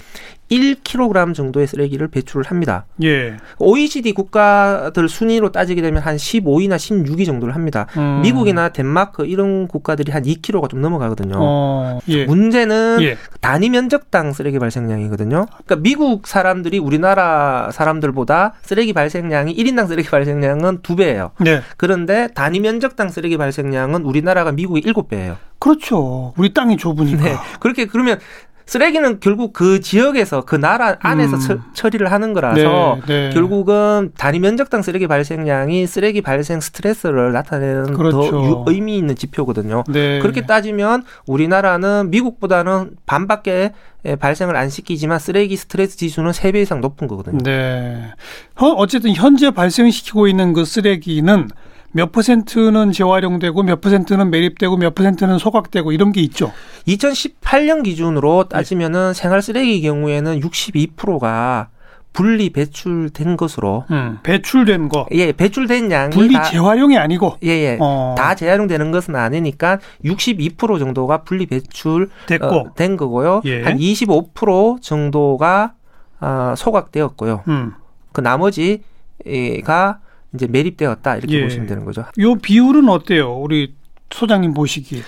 1kg 0.52 1.34
정도의 1.34 1.68
쓰레기를 1.68 2.08
배출을 2.08 2.46
합니다. 2.46 2.86
예. 3.04 3.38
OECD 3.60 4.14
국가들 4.14 5.10
순위로 5.10 5.52
따지게 5.52 5.82
되면 5.82 6.02
한 6.02 6.18
15위나 6.18 6.76
16위 6.76 7.26
정도를 7.26 7.56
합니다. 7.56 7.88
음. 7.98 8.22
미국이나 8.22 8.70
덴마크 8.70 9.26
이런 9.26 9.68
국가들이 9.68 10.12
한 10.12 10.24
2kg가 10.24 10.70
좀 10.70 10.82
넘어가거든요. 10.82 11.36
어, 11.38 12.00
예. 12.10 12.26
문제는 12.26 13.00
예. 13.02 13.18
단위 13.42 13.70
면적당 13.70 14.34
쓰레기 14.34 14.60
발생량이거든요. 14.60 15.48
그러니까 15.48 15.76
미국 15.78 16.28
사람들이 16.28 16.78
우리나라 16.78 17.70
사람들보다 17.72 18.54
쓰레기 18.62 18.94
발생량이 18.94 19.56
1인당 19.56 19.88
쓰레기 19.88 20.10
발생량은 20.10 20.80
2배예요. 20.80 21.32
네. 21.40 21.62
그런데 21.78 22.28
단위 22.34 22.60
면적당 22.60 23.10
쓰레기 23.10 23.38
발생량은 23.38 24.04
우리나라가 24.04 24.52
미국의 24.52 24.84
7배예요. 24.84 25.38
그렇죠. 25.60 26.34
우리 26.38 26.54
땅이 26.54 26.78
좁으니까. 26.78 27.24
네. 27.24 27.36
그렇게 27.60 27.86
그러면 27.86 28.20
쓰레기는 28.66 29.20
결국 29.20 29.54
그 29.54 29.80
지역에서 29.80 30.42
그 30.42 30.56
나라 30.56 30.96
안에서 31.00 31.38
음. 31.38 31.62
처, 31.74 31.90
리를 31.90 32.12
하는 32.12 32.34
거라서 32.34 32.98
네, 33.06 33.28
네. 33.28 33.34
결국은 33.34 34.12
단위 34.18 34.40
면적당 34.40 34.82
쓰레기 34.82 35.06
발생량이 35.08 35.86
쓰레기 35.86 36.22
발생 36.22 36.60
스트레스를 36.60 37.32
나타내는 37.32 37.94
그렇죠. 37.94 38.32
더 38.32 38.44
유, 38.44 38.64
의미 38.68 38.98
있는 38.98 39.16
지표거든요. 39.16 39.84
네. 39.88 40.20
그렇게 40.20 40.46
따지면 40.48 41.04
우리나라는 41.28 42.10
미국보다는 42.10 42.96
반밖에 43.06 43.72
발생을 44.20 44.56
안 44.56 44.70
시키지만 44.70 45.20
쓰레기 45.20 45.56
스트레스 45.56 45.98
지수는 45.98 46.32
세 46.34 46.52
배 46.52 46.62
이상 46.62 46.80
높은 46.80 47.08
거거든요. 47.08 47.40
네. 47.44 48.12
어쨌든 48.56 49.14
현재 49.14 49.52
발생시키고 49.52 50.28
있는 50.28 50.54
그 50.54 50.64
쓰레기는 50.64 51.50
몇 51.96 52.12
퍼센트는 52.12 52.92
재활용되고 52.92 53.64
몇 53.64 53.80
퍼센트는 53.80 54.30
매립되고 54.30 54.76
몇 54.76 54.96
퍼센트는 54.96 55.38
소각되고 55.38 55.94
이런 55.94 56.12
게 56.12 56.20
있죠. 56.24 56.52
2018년 56.90 57.84
기준으로 57.86 58.50
따지면은 58.50 59.08
네. 59.08 59.14
생활 59.14 59.42
쓰레기 59.42 59.82
경우에는 59.82 60.42
62%가 60.42 61.70
분리 62.12 62.50
배출된 62.50 63.38
것으로 63.38 63.86
음, 63.92 64.20
배출된 64.24 64.90
거. 64.90 65.08
예, 65.12 65.32
배출된 65.32 65.90
양이 65.90 66.14
분리 66.14 66.34
다, 66.34 66.44
재활용이 66.44 66.98
아니고 66.98 67.38
예, 67.44 67.50
예. 67.50 67.78
어. 67.80 68.16
다 68.18 68.36
재활용되는 68.36 68.92
것은 68.92 69.16
아니니까 69.16 69.80
62% 70.04 70.80
정도가 70.80 71.20
분리 71.20 71.46
배출 71.46 72.10
됐고 72.26 72.46
어, 72.46 72.74
된 72.76 72.98
거고요. 72.98 73.42
예. 73.46 73.64
한25% 73.64 74.82
정도가 74.82 75.74
어, 76.20 76.54
소각되었고요. 76.58 77.44
음. 77.48 77.74
그 78.12 78.20
나머지가 78.20 80.00
이제 80.36 80.48
매립되었다 80.48 81.18
이렇게 81.18 81.38
예. 81.38 81.44
보시면 81.44 81.68
되는 81.68 81.86
거죠. 81.86 82.06
요 82.20 82.36
비율은 82.36 82.88
어때요? 82.90 83.34
우리 83.34 83.74
소장님 84.12 84.54
보시기에? 84.54 85.02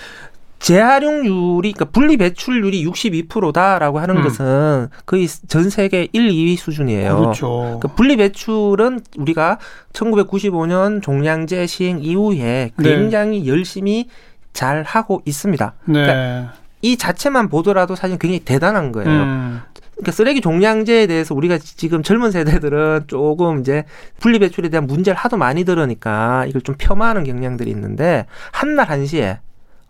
재활용률이 0.58 1.72
그러니까 1.72 1.84
분리 1.86 2.16
배출률이 2.16 2.84
62%다라고 2.84 4.00
하는 4.00 4.16
음. 4.16 4.22
것은 4.22 4.88
거의 5.06 5.28
전 5.46 5.70
세계 5.70 6.08
1, 6.12 6.28
2위 6.28 6.56
수준이에요. 6.56 7.16
그렇죠. 7.16 7.78
그러니까 7.80 7.88
분리 7.94 8.16
배출은 8.16 9.00
우리가 9.16 9.58
1995년 9.92 11.00
종량제 11.00 11.66
시행 11.66 12.00
이후에 12.00 12.72
네. 12.76 12.96
굉장히 12.96 13.42
네. 13.42 13.46
열심히 13.46 14.08
잘 14.52 14.82
하고 14.82 15.22
있습니다. 15.24 15.74
네. 15.84 15.92
그러니까 15.92 16.52
이 16.82 16.96
자체만 16.96 17.48
보더라도 17.48 17.94
사실 17.94 18.18
굉장히 18.18 18.40
대단한 18.40 18.92
거예요. 18.92 19.10
음. 19.10 19.60
그러니까 19.98 20.12
쓰레기 20.12 20.40
종량제에 20.40 21.06
대해서 21.06 21.34
우리가 21.34 21.58
지금 21.58 22.02
젊은 22.02 22.30
세대들은 22.30 23.04
조금 23.08 23.60
이제 23.60 23.84
분리 24.18 24.38
배출에 24.38 24.68
대한 24.68 24.86
문제를 24.86 25.16
하도 25.16 25.36
많이 25.36 25.64
들으니까 25.64 26.46
이걸 26.46 26.62
좀 26.62 26.76
폄하하는 26.78 27.24
경향들이 27.24 27.70
있는데 27.70 28.26
한날 28.52 28.88
한시에 28.88 29.40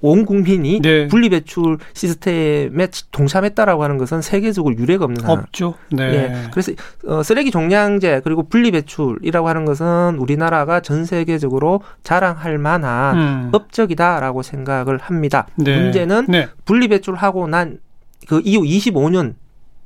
온 0.01 0.25
국민이 0.25 0.81
네. 0.81 1.09
분리배출 1.09 1.79
시스템에 1.93 2.87
동참했다라고 3.11 3.83
하는 3.83 3.99
것은 3.99 4.23
세계적으로 4.23 4.77
유례가 4.77 5.05
없는 5.07 5.21
상황. 5.21 5.41
없죠. 5.41 5.75
네. 5.91 6.05
예. 6.05 6.51
그래서 6.53 6.73
어, 7.05 7.25
쓰레기 7.25 7.51
종량제 7.51 8.21
그리고 8.23 8.45
분리배출이라고 8.49 9.49
하는 9.49 9.65
것은 9.65 10.17
우리나라가 10.19 10.81
전 10.81 11.05
세계적으로 11.05 11.83
자랑할 12.05 12.59
만한 12.59 13.19
음. 13.19 13.49
업적이다라고 13.53 14.43
생각을 14.43 14.99
합니다. 14.99 15.49
네. 15.57 15.77
문제는 15.77 16.27
네. 16.29 16.49
분리배출하고 16.65 17.49
난 17.49 17.79
그 18.29 18.43
이후 18.45 18.63
25년 18.63 19.35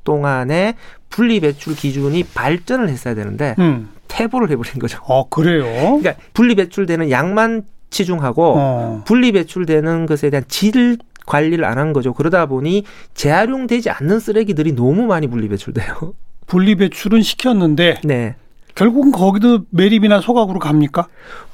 동안에 0.04 0.74
분리 1.10 1.40
배출 1.40 1.74
기준이 1.76 2.24
발전을 2.24 2.88
했어야 2.88 3.14
되는데 3.14 3.54
음. 3.58 3.90
퇴보를 4.08 4.50
해버린 4.50 4.78
거죠. 4.78 4.98
어 5.04 5.28
그래요? 5.28 5.64
그러니까 6.00 6.14
분리 6.34 6.54
배출되는 6.54 7.10
양만 7.10 7.62
치중하고 7.90 8.54
어. 8.56 9.02
분리 9.06 9.32
배출되는 9.32 10.06
것에 10.06 10.30
대한 10.30 10.44
질 10.48 10.98
관리를 11.26 11.64
안 11.64 11.78
한 11.78 11.92
거죠. 11.92 12.12
그러다 12.12 12.46
보니 12.46 12.84
재활용되지 13.14 13.90
않는 13.90 14.18
쓰레기들이 14.20 14.72
너무 14.74 15.06
많이 15.06 15.26
분리 15.28 15.48
배출돼요. 15.48 16.14
분리 16.46 16.74
배출은 16.74 17.22
시켰는데 17.22 18.00
네. 18.04 18.34
결국은 18.74 19.12
거기도 19.12 19.60
매립이나 19.70 20.20
소각으로 20.20 20.58
갑니까? 20.58 21.06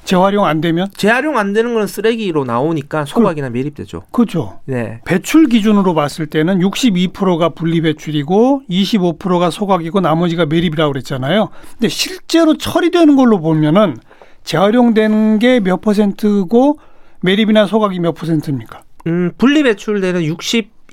재활용 0.05 0.45
안 0.45 0.61
되면? 0.61 0.87
재활용 0.95 1.37
안 1.37 1.53
되는 1.53 1.73
건 1.73 1.85
쓰레기로 1.85 2.45
나오니까 2.45 3.05
소각이나 3.05 3.49
그, 3.49 3.53
매립되죠. 3.53 4.03
그죠. 4.11 4.59
네. 4.65 5.01
배출 5.05 5.47
기준으로 5.47 5.93
봤을 5.93 6.25
때는 6.27 6.59
62%가 6.59 7.49
분리 7.49 7.81
배출이고 7.81 8.63
25%가 8.69 9.49
소각이고 9.49 9.99
나머지가 9.99 10.45
매립이라고 10.45 10.91
그랬잖아요. 10.93 11.49
근데 11.73 11.89
실제로 11.89 12.57
처리되는 12.57 13.15
걸로 13.15 13.39
보면은 13.39 13.97
재활용되는 14.43 15.39
게 15.39 15.59
몇 15.59 15.81
퍼센트고 15.81 16.79
매립이나 17.21 17.67
소각이 17.67 17.99
몇 17.99 18.13
퍼센트입니까? 18.13 18.81
음, 19.07 19.31
분리 19.37 19.61
배출되는 19.63 20.21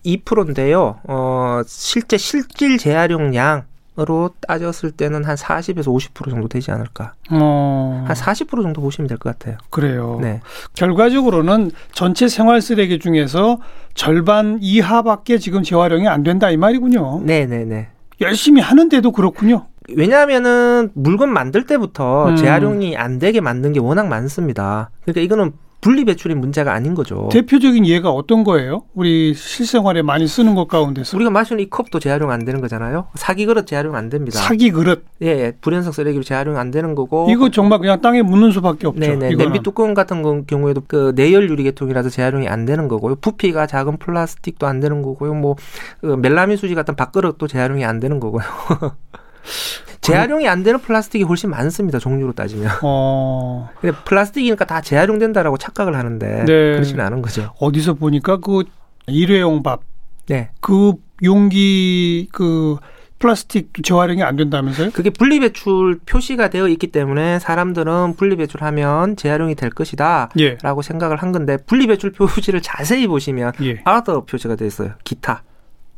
62%인데요. 0.05 0.99
어, 1.09 1.61
실제 1.67 2.17
실질 2.19 2.79
재활용량 2.79 3.65
으로 3.99 4.31
따졌을 4.47 4.91
때는 4.91 5.25
한 5.25 5.37
40에서 5.37 5.85
50% 5.87 6.29
정도 6.29 6.49
되지 6.49 6.71
않을까. 6.71 7.15
어. 7.31 8.05
한 8.07 8.15
40% 8.15 8.63
정도 8.63 8.83
보시면 8.83 9.09
될 9.09 9.17
것 9.17 9.39
같아요. 9.39 9.57
그래요. 9.71 10.19
네. 10.21 10.41
결과적으로는 10.75 11.71
전체 11.93 12.29
생활 12.29 12.61
쓰레기 12.61 12.99
중에서 12.99 13.59
절반 13.95 14.59
이하밖에 14.61 15.39
지금 15.39 15.63
재활용이 15.63 16.07
안 16.09 16.23
된다 16.23 16.51
이 16.51 16.57
말이군요. 16.59 17.23
네, 17.25 17.47
네, 17.47 17.65
네. 17.65 17.89
열심히 18.21 18.61
하는데도 18.61 19.13
그렇군요. 19.13 19.67
왜냐하면은 19.95 20.91
물건 20.95 21.31
만들 21.33 21.65
때부터 21.65 22.29
음. 22.31 22.37
재활용이 22.37 22.97
안 22.97 23.19
되게 23.19 23.41
만든 23.41 23.73
게 23.73 23.81
워낙 23.81 24.09
많습니다. 24.09 24.91
그러니까 25.05 25.21
이거는 25.23 25.53
분리 25.81 26.05
배출이 26.05 26.35
문제가 26.35 26.73
아닌 26.73 26.95
거죠. 26.95 27.29
대표적인 27.31 27.87
예가 27.87 28.11
어떤 28.11 28.45
거예요? 28.45 28.83
우리 28.95 29.35
실생활에 29.35 30.03
많이 30.03 30.27
쓰는 30.27 30.55
것 30.55 30.67
가운데서 30.69 31.17
우리가 31.17 31.31
마시는 31.31 31.63
이 31.63 31.71
컵도 31.71 32.01
재활용 32.01 32.31
안 32.31 32.45
되는 32.45 32.61
거잖아요. 32.61 33.07
사기 33.15 33.47
그릇 33.47 33.67
재활용 33.67 33.95
안 33.95 34.09
됩니다. 34.09 34.39
사기 34.41 34.71
그릇. 34.71 35.05
예, 35.23 35.27
예. 35.27 35.53
불연성 35.61 35.93
쓰레기로 35.93 36.25
재활용 36.25 36.57
안 36.57 36.71
되는 36.71 36.95
거고. 36.95 37.29
이거 37.31 37.51
정말 37.51 37.79
그냥 37.79 38.01
땅에 38.01 38.23
묻는 38.23 38.51
수밖에 38.51 38.87
없죠. 38.87 39.01
네네. 39.01 39.31
이거는. 39.31 39.39
냄비 39.39 39.63
뚜껑 39.63 39.95
같은 39.95 40.47
경우에도 40.47 40.83
그 40.87 41.13
내열 41.15 41.49
유리계통이라서 41.51 42.11
재활용이 42.11 42.49
안 42.49 42.65
되는 42.65 42.89
거고요. 42.89 43.17
부피가 43.17 43.67
작은 43.67 43.99
플라스틱도 43.99 44.67
안 44.67 44.81
되는 44.81 45.03
거고요. 45.03 45.35
뭐그 45.35 46.17
멜라민 46.19 46.57
수지 46.57 46.75
같은 46.75 46.97
밥그릇도 46.97 47.47
재활용이 47.47 47.85
안 47.85 48.01
되는 48.01 48.19
거고요. 48.19 48.43
재활용이 50.07 50.49
안 50.49 50.63
되는 50.63 50.81
플라스틱이 50.81 51.25
훨씬 51.25 51.51
많습니다. 51.51 51.99
종류로 51.99 52.33
따지면. 52.33 52.71
어. 52.83 53.71
근데 53.81 53.97
플라스틱이니까 54.05 54.65
다 54.65 54.81
재활용된다라고 54.81 55.59
착각을 55.59 55.97
하는데 55.97 56.45
네. 56.45 56.73
그렇지는 56.73 57.05
않은 57.05 57.23
거죠. 57.23 57.53
어디서 57.61 57.95
보니까 57.95 58.39
그 58.39 58.65
일회용 59.07 59.63
밥. 59.63 59.81
네. 60.27 60.51
그 60.61 60.95
용기 61.23 62.29
그 62.33 62.77
플라스틱 63.19 63.71
재활용이 63.83 64.23
안 64.23 64.37
된다면서요? 64.37 64.91
그게 64.91 65.11
분리배출 65.11 66.01
표시가 66.05 66.49
되어 66.49 66.69
있기 66.69 66.89
때문에 66.89 67.39
사람들은 67.39 68.15
분리배출하면 68.17 69.17
재활용이 69.17 69.55
될 69.55 69.71
것이다라고 69.71 70.33
예. 70.41 70.59
생각을 70.83 71.17
한 71.17 71.33
건데 71.33 71.57
분리배출 71.57 72.13
표시를 72.13 72.61
자세히 72.61 73.07
보시면 73.07 73.53
예. 73.63 73.83
other 73.89 74.21
표시가 74.27 74.57
되어 74.57 74.67
있어요. 74.67 74.91
기타. 75.05 75.43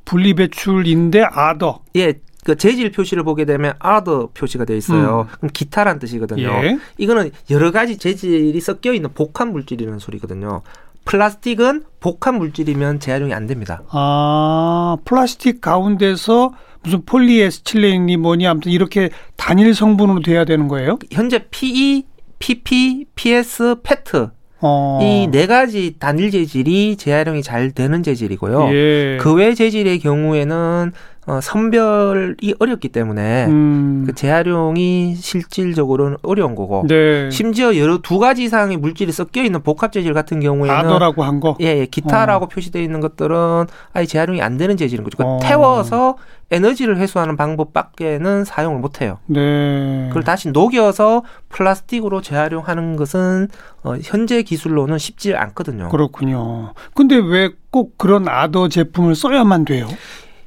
분리배출인데 0.05 1.19
other. 1.19 1.75
예, 1.97 2.15
그 2.45 2.57
재질 2.57 2.93
표시를 2.93 3.25
보게 3.25 3.45
되면 3.45 3.75
other 3.85 4.29
표시가 4.35 4.65
되어 4.65 4.77
있어요. 4.77 5.27
음. 5.29 5.37
그럼 5.39 5.51
기타란 5.53 5.99
뜻이거든요. 5.99 6.49
예. 6.65 6.79
이거는 6.97 7.31
여러 7.51 7.71
가지 7.71 7.99
재질이 7.99 8.61
섞여 8.61 8.93
있는 8.93 9.11
복합 9.13 9.49
물질이라는 9.49 9.99
소리거든요. 9.99 10.63
플라스틱은 11.05 11.85
복합 12.01 12.37
물질이면 12.37 13.01
재활용이 13.01 13.33
안 13.33 13.47
됩니다. 13.47 13.83
아, 13.91 14.99
플라스틱 15.05 15.61
가운데서 15.61 16.53
무슨 16.83 17.05
폴리에스틸렌이 17.05 18.17
뭐니 18.19 18.47
아무튼 18.47 18.71
이렇게 18.73 19.11
단일 19.37 19.75
성분으로 19.75 20.21
돼야 20.21 20.45
되는 20.45 20.69
거예요? 20.69 20.99
현재 21.11 21.47
PE, 21.51 22.05
PP, 22.39 23.07
PS, 23.15 23.77
페트 23.83 24.31
어. 24.61 24.99
이네 25.03 25.47
가지 25.47 25.97
단일 25.99 26.31
재질이 26.31 26.97
재활용이 26.97 27.43
잘 27.43 27.71
되는 27.73 28.03
재질이고요. 28.03 28.69
예. 28.73 29.17
그외 29.21 29.55
재질의 29.55 30.01
경우에는 30.01 30.93
어, 31.29 31.41
선별이 31.41 32.55
어렵기 32.59 32.89
때문에 32.89 33.47
음. 33.47 34.05
그 34.07 34.15
재활용이 34.15 35.15
실질적으로는 35.15 36.17
어려운 36.23 36.55
거고 36.55 36.85
네. 36.89 37.31
심지어 37.31 37.77
여러 37.77 37.99
두 37.99 38.19
가지 38.19 38.45
이상의 38.45 38.79
물질이 38.79 39.13
섞여 39.13 39.43
있는 39.43 39.63
복합 39.63 39.93
재질 39.93 40.15
같은 40.15 40.41
경우에는 40.41 40.75
아더라고 40.75 41.23
한 41.25 41.41
거, 41.41 41.57
예, 41.61 41.79
예 41.79 41.87
기타라고 41.87 42.47
어. 42.47 42.49
표시되어 42.49 42.83
있는 42.83 43.01
것들은 43.01 43.67
아예 43.93 44.07
재활용이 44.07 44.43
안 44.43 44.57
되는 44.57 44.77
재질인 44.77 45.05
거죠. 45.05 45.19
그러니까 45.19 45.37
어. 45.37 45.49
태워서 45.49 46.17
에너지를 46.51 46.97
회수하는 46.97 47.37
방법밖에는 47.37 48.45
사용을 48.45 48.81
못 48.81 49.03
해요. 49.03 49.19
네. 49.27 50.07
그걸 50.09 50.25
다시 50.25 50.51
녹여서 50.51 51.23
플라스틱으로 51.51 52.23
재활용하는 52.23 52.97
것은 52.97 53.49
어, 53.83 53.97
현재 54.03 54.43
기술로는 54.43 54.97
쉽지 54.97 55.35
않거든요. 55.35 55.91
그렇군요. 55.91 56.73
근데 56.95 57.17
왜 57.17 57.51
꼭 57.71 57.99
그런 57.99 58.29
아더 58.29 58.69
제품을 58.69 59.15
써야만 59.15 59.65
돼요? 59.65 59.87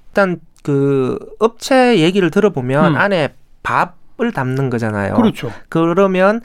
일단 0.10 0.40
그 0.62 1.18
업체 1.40 2.00
얘기를 2.00 2.30
들어보면 2.32 2.94
음. 2.94 2.98
안에 2.98 3.36
밥을 3.64 4.32
담는 4.34 4.70
거잖아요. 4.70 5.16
그렇죠. 5.16 5.52
그러면 5.70 6.42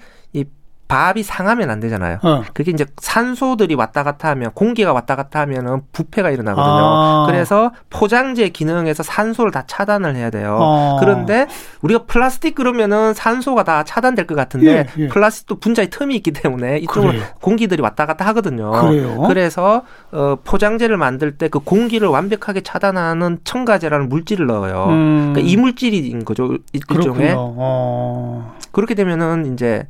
밥이 0.88 1.22
상하면 1.24 1.70
안 1.70 1.80
되잖아요. 1.80 2.18
어. 2.22 2.42
그게 2.54 2.70
이제 2.70 2.84
산소들이 3.00 3.74
왔다 3.74 4.04
갔다 4.04 4.28
하면 4.30 4.52
공기가 4.54 4.92
왔다 4.92 5.16
갔다 5.16 5.40
하면은 5.40 5.80
부패가 5.92 6.30
일어나거든요. 6.30 6.84
아. 6.84 7.24
그래서 7.26 7.72
포장재 7.90 8.50
기능에서 8.50 9.02
산소를 9.02 9.50
다 9.50 9.64
차단을 9.66 10.14
해야 10.14 10.30
돼요. 10.30 10.58
아. 10.60 10.96
그런데 11.00 11.48
우리가 11.82 12.04
플라스틱 12.06 12.54
그러면은 12.54 13.14
산소가 13.14 13.64
다 13.64 13.82
차단될 13.82 14.26
것 14.26 14.34
같은데 14.34 14.86
예, 14.98 15.04
예. 15.04 15.08
플라스틱도 15.08 15.58
분자의 15.58 15.90
틈이 15.90 16.14
있기 16.16 16.32
때문에 16.32 16.78
이쪽으로 16.78 17.12
그래요. 17.12 17.24
공기들이 17.40 17.82
왔다 17.82 18.06
갔다 18.06 18.24
하거든요. 18.26 18.70
그래요? 18.70 19.24
그래서 19.26 19.82
어 20.12 20.36
포장재를 20.44 20.96
만들 20.96 21.36
때 21.38 21.46
그 21.48 21.60
공기를 21.60 22.08
완벽하게 22.08 22.60
차단하는 22.62 23.38
첨가제라는 23.44 24.08
물질을 24.08 24.46
넣어요. 24.46 24.86
음. 24.90 25.32
그러니까 25.32 25.40
이 25.40 25.56
물질인 25.56 26.24
거죠. 26.24 26.58
일종의. 26.72 27.34
어. 27.36 28.56
그렇게 28.72 28.94
되면은 28.94 29.52
이제 29.54 29.86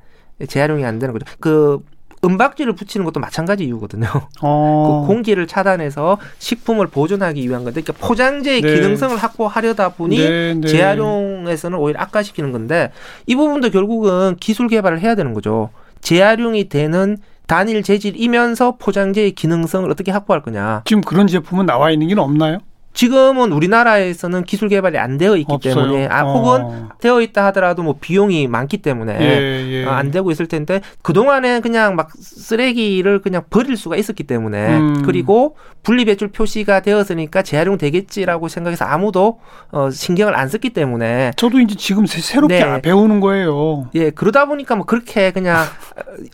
재활용이 0.49 0.85
안 0.85 0.99
되는 0.99 1.13
거죠. 1.13 1.25
그 1.41 1.83
은박지를 2.25 2.75
붙이는 2.75 3.05
것도 3.05 3.21
마찬가지 3.21 3.65
이유거든요. 3.65 4.09
어. 4.43 5.01
그 5.03 5.07
공기를 5.07 5.47
차단해서 5.47 6.19
식품을 6.39 6.89
보존하기 6.89 7.47
위한 7.47 7.65
건데, 7.65 7.83
그러니까 7.83 8.07
포장재의 8.07 8.63
네. 8.63 8.75
기능성을 8.75 9.17
확보하려다 9.17 9.91
보니 9.91 10.19
네, 10.19 10.55
네. 10.55 10.67
재활용에서는 10.67 11.79
오히려 11.79 12.01
악화시키는 12.01 12.53
건데 12.53 12.91
이 13.27 13.37
부분도 13.37 13.71
결국은 13.71 14.37
기술 14.41 14.69
개발을 14.69 15.01
해야 15.01 15.15
되는 15.15 15.35
거죠. 15.35 15.71
재활용이 16.01 16.69
되는 16.69 17.19
단일 17.47 17.83
재질이면서 17.83 18.77
포장재의 18.79 19.33
기능성을 19.33 19.89
어떻게 19.91 20.11
확보할 20.11 20.43
거냐. 20.43 20.83
지금 20.85 21.01
그런 21.03 21.27
제품은 21.27 21.67
나와 21.67 21.91
있는 21.91 22.09
게 22.09 22.19
없나요? 22.19 22.59
지금은 22.97 23.53
우리나라에서는 23.53 24.45
기술 24.45 24.71
개발이 24.71 24.97
안 24.97 25.19
되어 25.19 25.37
있기 25.37 25.53
없어요. 25.53 25.75
때문에 25.75 26.09
아, 26.09 26.25
어. 26.25 26.33
혹은 26.33 26.89
되어 26.99 27.21
있다 27.21 27.45
하더라도 27.47 27.83
뭐 27.83 27.97
비용이 28.01 28.49
많기 28.49 28.79
때문에 28.79 29.19
예, 29.21 29.71
예. 29.71 29.85
어, 29.85 29.91
안 29.91 30.11
되고 30.11 30.31
있을 30.31 30.47
텐데 30.47 30.81
그동안에 31.03 31.61
그냥 31.61 31.95
막 31.95 32.11
쓰레기를 32.19 33.21
그냥 33.21 33.43
버릴 33.51 33.77
수가 33.77 33.97
있었기 33.97 34.25
때문에 34.25 34.79
음. 34.79 35.03
그리고 35.05 35.57
분리배출 35.83 36.29
표시가 36.29 36.81
되었으니까 36.81 37.43
재활용 37.43 37.77
되겠지라고 37.77 38.49
생각해서 38.49 38.87
아무도 38.87 39.41
어, 39.71 39.91
신경을 39.91 40.35
안 40.35 40.49
썼기 40.49 40.71
때문에 40.71 41.33
저도 41.37 41.61
이제 41.61 41.77
지금 41.77 42.07
새롭게 42.07 42.65
네. 42.65 42.81
배우는 42.81 43.21
거예요. 43.21 43.91
예, 43.95 44.09
그러다 44.09 44.47
보니까 44.47 44.75
뭐 44.75 44.87
그렇게 44.87 45.33
그냥 45.33 45.65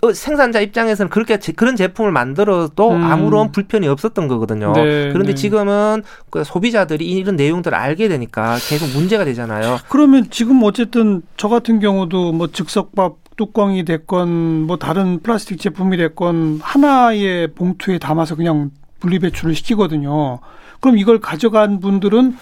어, 0.02 0.12
생산자 0.12 0.60
입장에서는 0.60 1.10
그렇게 1.10 1.38
그런 1.56 1.74
제품을 1.74 2.12
만들어도 2.12 2.92
음. 2.92 3.02
아무런 3.02 3.50
불편이 3.50 3.88
없었던 3.88 4.28
거거든요. 4.28 4.72
네, 4.74 5.10
그런데 5.12 5.32
네. 5.32 5.34
지금은 5.34 6.04
그 6.30 6.44
소비자들이 6.52 7.08
이런 7.10 7.36
내용들을 7.36 7.76
알게 7.76 8.08
되니까 8.08 8.58
계속 8.68 8.86
문제가 8.90 9.24
되잖아요. 9.24 9.78
그러면 9.88 10.26
지금 10.30 10.62
어쨌든 10.62 11.22
저 11.38 11.48
같은 11.48 11.80
경우도 11.80 12.32
뭐 12.32 12.48
즉석밥 12.48 13.16
뚜껑이 13.36 13.84
됐건 13.84 14.66
뭐 14.66 14.76
다른 14.76 15.20
플라스틱 15.22 15.58
제품이 15.58 15.96
됐건 15.96 16.60
하나의 16.62 17.54
봉투에 17.54 17.98
담아서 17.98 18.34
그냥 18.34 18.70
분리배출을 19.00 19.54
시키거든요. 19.54 20.40
그럼 20.80 20.98
이걸 20.98 21.20
가져간 21.20 21.80
분들은 21.80 22.36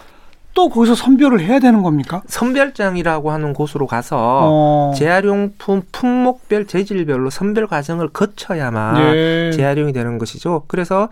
또 0.52 0.68
거기서 0.68 0.96
선별을 0.96 1.40
해야 1.40 1.60
되는 1.60 1.82
겁니까? 1.82 2.22
선별장이라고 2.26 3.30
하는 3.30 3.52
곳으로 3.52 3.86
가서 3.86 4.16
어. 4.18 4.92
재활용품 4.96 5.82
품목별 5.92 6.66
재질별로 6.66 7.30
선별 7.30 7.68
과정을 7.68 8.08
거쳐야만 8.08 9.14
예. 9.14 9.50
재활용이 9.54 9.92
되는 9.92 10.18
것이죠. 10.18 10.64
그래서 10.66 11.08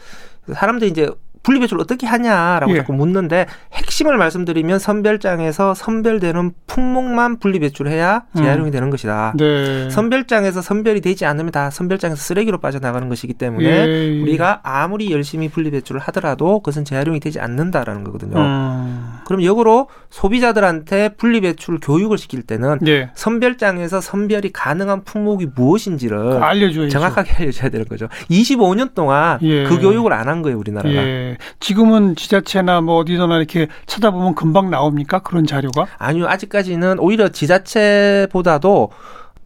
사람들이 0.53 0.91
이제 0.91 1.09
분리배출 1.49 1.81
어떻게 1.81 2.07
하냐라고 2.07 2.73
예. 2.73 2.77
자꾸 2.77 2.93
묻는데 2.93 3.47
핵심을 3.73 4.19
말씀드리면 4.19 4.79
선별장에서 4.79 5.73
선별되는 5.73 6.53
품목만 6.67 7.39
분리배출해야 7.39 8.25
재활용이 8.37 8.69
음. 8.69 8.71
되는 8.71 8.91
것이다. 8.91 9.33
네. 9.39 9.89
선별장에서 9.89 10.61
선별이 10.61 11.01
되지 11.01 11.25
않으면 11.25 11.51
다 11.51 11.71
선별장에서 11.71 12.21
쓰레기로 12.21 12.59
빠져나가는 12.59 13.09
것이기 13.09 13.33
때문에 13.33 13.65
예. 13.67 14.21
우리가 14.21 14.61
아무리 14.63 15.11
열심히 15.11 15.49
분리배출을 15.49 16.03
하더라도 16.03 16.61
그것은 16.61 16.85
재활용이 16.85 17.19
되지 17.19 17.41
않는다라는 17.41 18.05
거거든요. 18.05 18.39
음. 18.39 19.08
그럼 19.29 19.45
역으로 19.45 19.89
소비자들한테 20.09 21.11
분리배출 21.19 21.81
교육을 21.83 22.17
시킬 22.17 22.41
때는 22.45 22.79
예. 22.87 23.11
선별장에서 23.15 24.01
선별이 24.01 24.53
가능한 24.55 25.05
품목이 25.05 25.49
무엇인지를 25.55 26.43
알려줘야죠. 26.43 26.89
정확하게 26.89 27.35
알려줘야 27.39 27.69
되는 27.69 27.85
거죠. 27.87 28.09
25년 28.31 28.95
동안 28.95 29.39
예. 29.43 29.65
그 29.65 29.79
교육을 29.79 30.15
안 30.15 30.29
한 30.29 30.41
거예요, 30.41 30.57
우리나라가. 30.59 30.95
예. 30.95 31.37
지금은 31.61 32.17
지자체나 32.17 32.81
뭐 32.81 32.97
어디서나 32.97 33.37
이렇게 33.37 33.69
찾아보면 33.85 34.35
금방 34.35 34.71
나옵니까? 34.71 35.19
그런 35.19 35.47
자료가? 35.47 35.87
아니요. 35.99 36.27
아직까지는 36.27 36.99
오히려 36.99 37.29
지자체보다도 37.29 38.91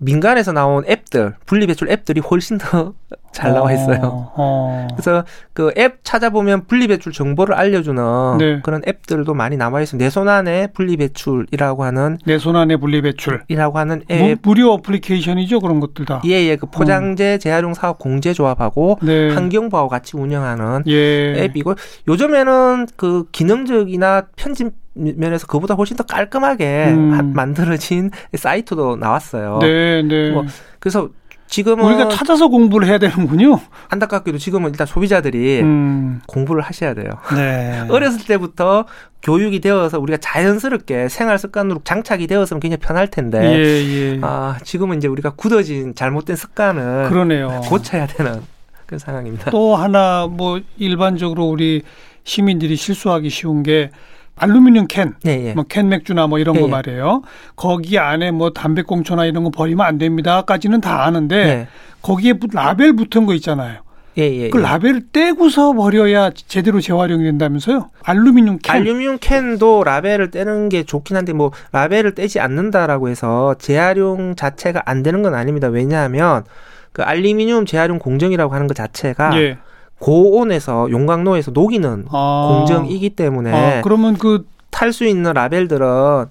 민간에서 0.03 0.53
나온 0.53 0.85
앱들, 0.89 1.35
분리배출 1.47 1.91
앱들이 1.91 2.21
훨씬 2.21 2.59
더 2.59 2.95
잘 3.33 3.55
나와 3.55 3.73
있어요. 3.73 3.99
어, 4.03 4.33
어. 4.37 4.89
그래서 4.93 5.25
그 5.55 5.73
앱 5.79 6.01
찾아보면 6.05 6.67
분리배출 6.67 7.13
정보를 7.13 7.55
알려주는 7.55 8.37
네. 8.39 8.61
그런 8.63 8.83
앱들도 8.87 9.33
많이 9.33 9.57
남아 9.57 9.81
있습니다. 9.81 10.05
내손 10.05 10.29
안에 10.29 10.67
분리배출이라고 10.75 11.85
하는 11.85 12.19
내 12.27 12.39
손 12.39 12.57
안에 12.57 12.77
분리배출이라고 12.77 13.79
하는 13.79 14.03
앱 14.11 14.39
무, 14.43 14.55
료 14.55 14.73
어플리케이션이죠 14.73 15.61
그런 15.61 15.81
것들 15.81 16.05
다. 16.05 16.21
예예, 16.27 16.49
예. 16.49 16.57
그 16.57 16.67
포장재 16.67 17.35
어. 17.35 17.39
재활용 17.39 17.73
사업 17.73 17.99
공제조합하고 17.99 18.99
네. 19.03 19.31
환경부하고 19.33 19.89
같이 19.89 20.17
운영하는 20.19 20.83
예. 20.89 21.45
앱이고 21.45 21.75
요즘에는 22.09 22.87
그 22.97 23.25
기능적이나 23.33 24.27
편집 24.37 24.82
면에서 24.95 25.47
그보다 25.47 25.75
훨씬 25.75 25.97
더 25.97 26.05
깔끔하게 26.05 26.87
음. 26.89 27.33
만들어진 27.35 28.11
사이트도 28.35 28.97
나왔어요. 28.97 29.59
네, 29.61 30.03
네. 30.03 30.31
뭐 30.31 30.45
그래서 30.79 31.09
지금은 31.53 31.85
우리가 31.85 32.09
찾아서 32.09 32.49
공부를 32.49 32.89
해야 32.89 32.97
되는군요. 32.97 33.61
안타깝게도 33.91 34.39
지금은 34.39 34.71
일단 34.71 34.87
소비자들이 34.87 35.61
음. 35.61 36.23
공부를 36.27 36.63
하셔야 36.63 36.95
돼요. 36.95 37.11
네. 37.37 37.85
어렸을 37.93 38.25
때부터 38.25 38.87
교육이 39.23 39.61
되어서 39.61 39.99
우리가 40.01 40.17
자연스럽게 40.17 41.11
생활 41.11 41.39
습관으로 41.39 41.83
장착이 41.85 42.27
되었으면 42.27 42.59
굉장히 42.59 42.81
편할 42.81 43.09
텐데 43.09 43.39
예, 43.39 44.15
예. 44.15 44.21
아, 44.23 44.57
지금은 44.65 44.97
이제 44.97 45.09
우리가 45.09 45.35
굳어진 45.37 45.95
잘못된 45.95 46.37
습관을 46.37 47.11
그러네요. 47.11 47.61
고쳐야 47.65 48.07
되는 48.07 48.41
그런 48.87 48.99
상황입니다. 48.99 49.51
또 49.51 49.77
하나 49.77 50.27
뭐 50.27 50.59
일반적으로 50.79 51.45
우리 51.45 51.83
시민들이 52.25 52.77
실수하기 52.77 53.29
쉬운 53.29 53.63
게 53.63 53.91
알루미늄 54.37 54.87
캔, 54.89 55.15
네, 55.23 55.49
예. 55.49 55.53
뭐캔 55.55 55.89
맥주나 55.89 56.27
뭐 56.27 56.39
이런 56.39 56.55
네, 56.55 56.61
거 56.61 56.67
예. 56.67 56.71
말이에요. 56.71 57.23
거기 57.55 57.99
안에 57.99 58.31
뭐 58.31 58.51
담배꽁초나 58.51 59.27
이런 59.27 59.45
거 59.45 59.51
버리면 59.51 59.85
안 59.85 59.99
됩니다까지는 59.99 60.81
다 60.81 61.05
아는데 61.05 61.45
네. 61.45 61.69
거기에 62.01 62.35
라벨 62.53 62.95
붙은 62.95 63.27
거 63.27 63.35
있잖아요. 63.35 63.81
예, 64.19 64.25
예, 64.25 64.51
그 64.51 64.59
예. 64.59 64.63
라벨을 64.63 65.09
떼고서 65.13 65.73
버려야 65.73 66.31
제대로 66.35 66.81
재활용이 66.81 67.25
된다면서요? 67.25 67.91
알루미늄 68.05 68.59
캔. 68.63 68.75
알루미늄 68.77 69.19
캔도 69.21 69.85
라벨을 69.85 70.31
떼는 70.31 70.69
게 70.69 70.83
좋긴 70.83 71.17
한데 71.17 71.33
뭐 71.33 71.51
라벨을 71.73 72.15
떼지 72.15 72.41
않는다라고 72.41 73.09
해서 73.09 73.55
재활용 73.59 74.35
자체가 74.37 74.83
안 74.85 75.03
되는 75.03 75.23
건 75.23 75.35
아닙니다. 75.35 75.69
왜냐하면 75.69 76.45
그 76.93 77.03
알루미늄 77.03 77.65
재활용 77.65 77.99
공정이라고 77.99 78.53
하는 78.53 78.67
것 78.67 78.75
자체가 78.75 79.41
예. 79.41 79.57
고온에서 80.03 80.91
용광로에서 80.91 81.53
녹이는 81.53 82.07
아. 82.11 82.49
공정이기 82.67 83.11
때문에 83.11 83.53
아, 83.53 83.81
그러면 83.83 84.17
그 84.19 84.45
탈 84.73 84.93
수 84.93 85.05
있는 85.05 85.33
라벨들은 85.33 86.27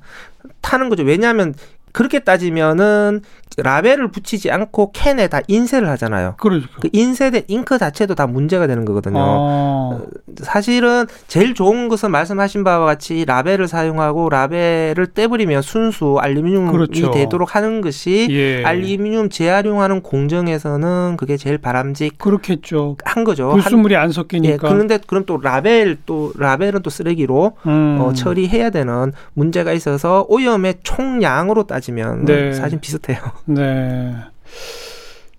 타는 0.59 0.89
거죠. 0.89 1.03
왜냐하면 1.03 1.53
그렇게 1.93 2.19
따지면은 2.19 3.21
라벨을 3.57 4.11
붙이지 4.11 4.49
않고 4.49 4.91
캔에 4.93 5.27
다 5.27 5.41
인쇄를 5.47 5.89
하잖아요. 5.89 6.35
그렇죠. 6.37 6.67
그 6.79 6.89
인쇄된 6.93 7.43
잉크 7.47 7.77
자체도 7.77 8.15
다 8.15 8.27
문제가 8.27 8.67
되는 8.67 8.85
거거든요. 8.85 9.19
아. 9.19 9.99
사실은 10.37 11.05
제일 11.27 11.53
좋은 11.53 11.89
것은 11.89 12.11
말씀하신 12.11 12.63
바와 12.63 12.85
같이 12.85 13.25
라벨을 13.25 13.67
사용하고 13.67 14.29
라벨을 14.29 15.07
떼버리면 15.13 15.61
순수 15.61 16.17
알루미늄이 16.19 16.71
그렇죠. 16.71 17.11
되도록 17.11 17.55
하는 17.55 17.81
것이 17.81 18.27
예. 18.29 18.63
알루미늄 18.63 19.29
재활용하는 19.29 20.01
공정에서는 20.01 21.17
그게 21.17 21.37
제일 21.37 21.57
바람직 21.57 22.17
그렇겠죠. 22.17 22.97
한 23.03 23.23
거죠. 23.23 23.49
불순물이 23.49 23.95
안 23.95 24.11
섞이니까. 24.11 24.53
예, 24.53 24.57
그런데 24.57 24.99
그럼 25.05 25.25
또 25.25 25.37
라벨 25.37 25.97
또 26.05 26.31
라벨은 26.37 26.81
또 26.83 26.89
쓰레기로 26.89 27.57
음. 27.65 27.97
어, 27.99 28.13
처리해야 28.13 28.69
되는 28.69 29.11
문제가 29.33 29.73
있어서 29.73 30.25
오염의 30.29 30.75
총량으로 30.83 31.63
따지면 31.63 32.25
네. 32.25 32.53
사실 32.53 32.79
비슷해요. 32.79 33.19
네. 33.45 34.15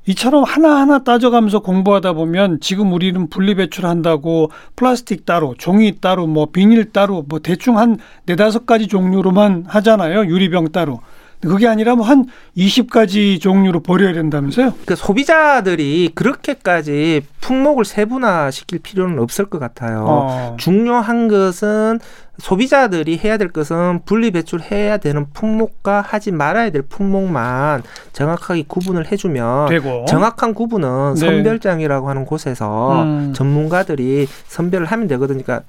이처럼 0.07 0.43
하나하나 0.43 1.05
따져가면서 1.05 1.61
공부하다 1.61 2.15
보면 2.15 2.59
지금 2.61 2.93
우리는 2.93 3.29
분리배출한다고 3.29 4.51
플라스틱 4.75 5.25
따로, 5.25 5.55
종이 5.57 6.01
따로, 6.01 6.27
뭐 6.27 6.47
비닐 6.47 6.91
따로, 6.91 7.25
뭐 7.29 7.39
대충 7.39 7.79
한 7.79 7.99
네다섯 8.27 8.67
가지 8.67 8.89
종류로만 8.89 9.67
하잖아요. 9.69 10.27
유리병 10.27 10.73
따로. 10.73 11.01
그게 11.43 11.67
아니라 11.67 11.95
뭐 11.97 12.07
한 12.13 12.27
20가지 12.57 13.41
종류로 13.41 13.81
버려야 13.81 14.13
된다면서요? 14.13 14.75
그 14.85 14.95
소비자들이 14.97 16.11
그렇게까지 16.15 17.23
품목을 17.41 17.85
세분화시킬 17.85 18.79
필요는 18.81 19.19
없을 19.19 19.47
것 19.47 19.59
같아요. 19.59 20.05
어. 20.07 20.57
중요한 20.59 21.29
것은 21.29 21.99
소비자들이 22.39 23.19
해야 23.19 23.37
될 23.37 23.49
것은 23.49 24.01
분리 24.05 24.31
배출해야 24.31 24.97
되는 24.99 25.27
품목과 25.33 26.01
하지 26.01 26.33
말아야 26.33 26.71
될 26.71 26.83
품목만 26.83 27.83
정확하게 28.13 28.65
구분을 28.67 29.11
해주면 29.11 29.69
되고. 29.69 30.05
정확한 30.07 30.55
구분은 30.55 31.15
네. 31.15 31.21
선별장이라고 31.21 32.09
하는 32.09 32.25
곳에서 32.25 33.03
음. 33.03 33.33
전문가들이 33.35 34.27
선별을 34.49 34.87
하면 34.87 35.09
되거든요. 35.09 35.43
그러니까 35.43 35.67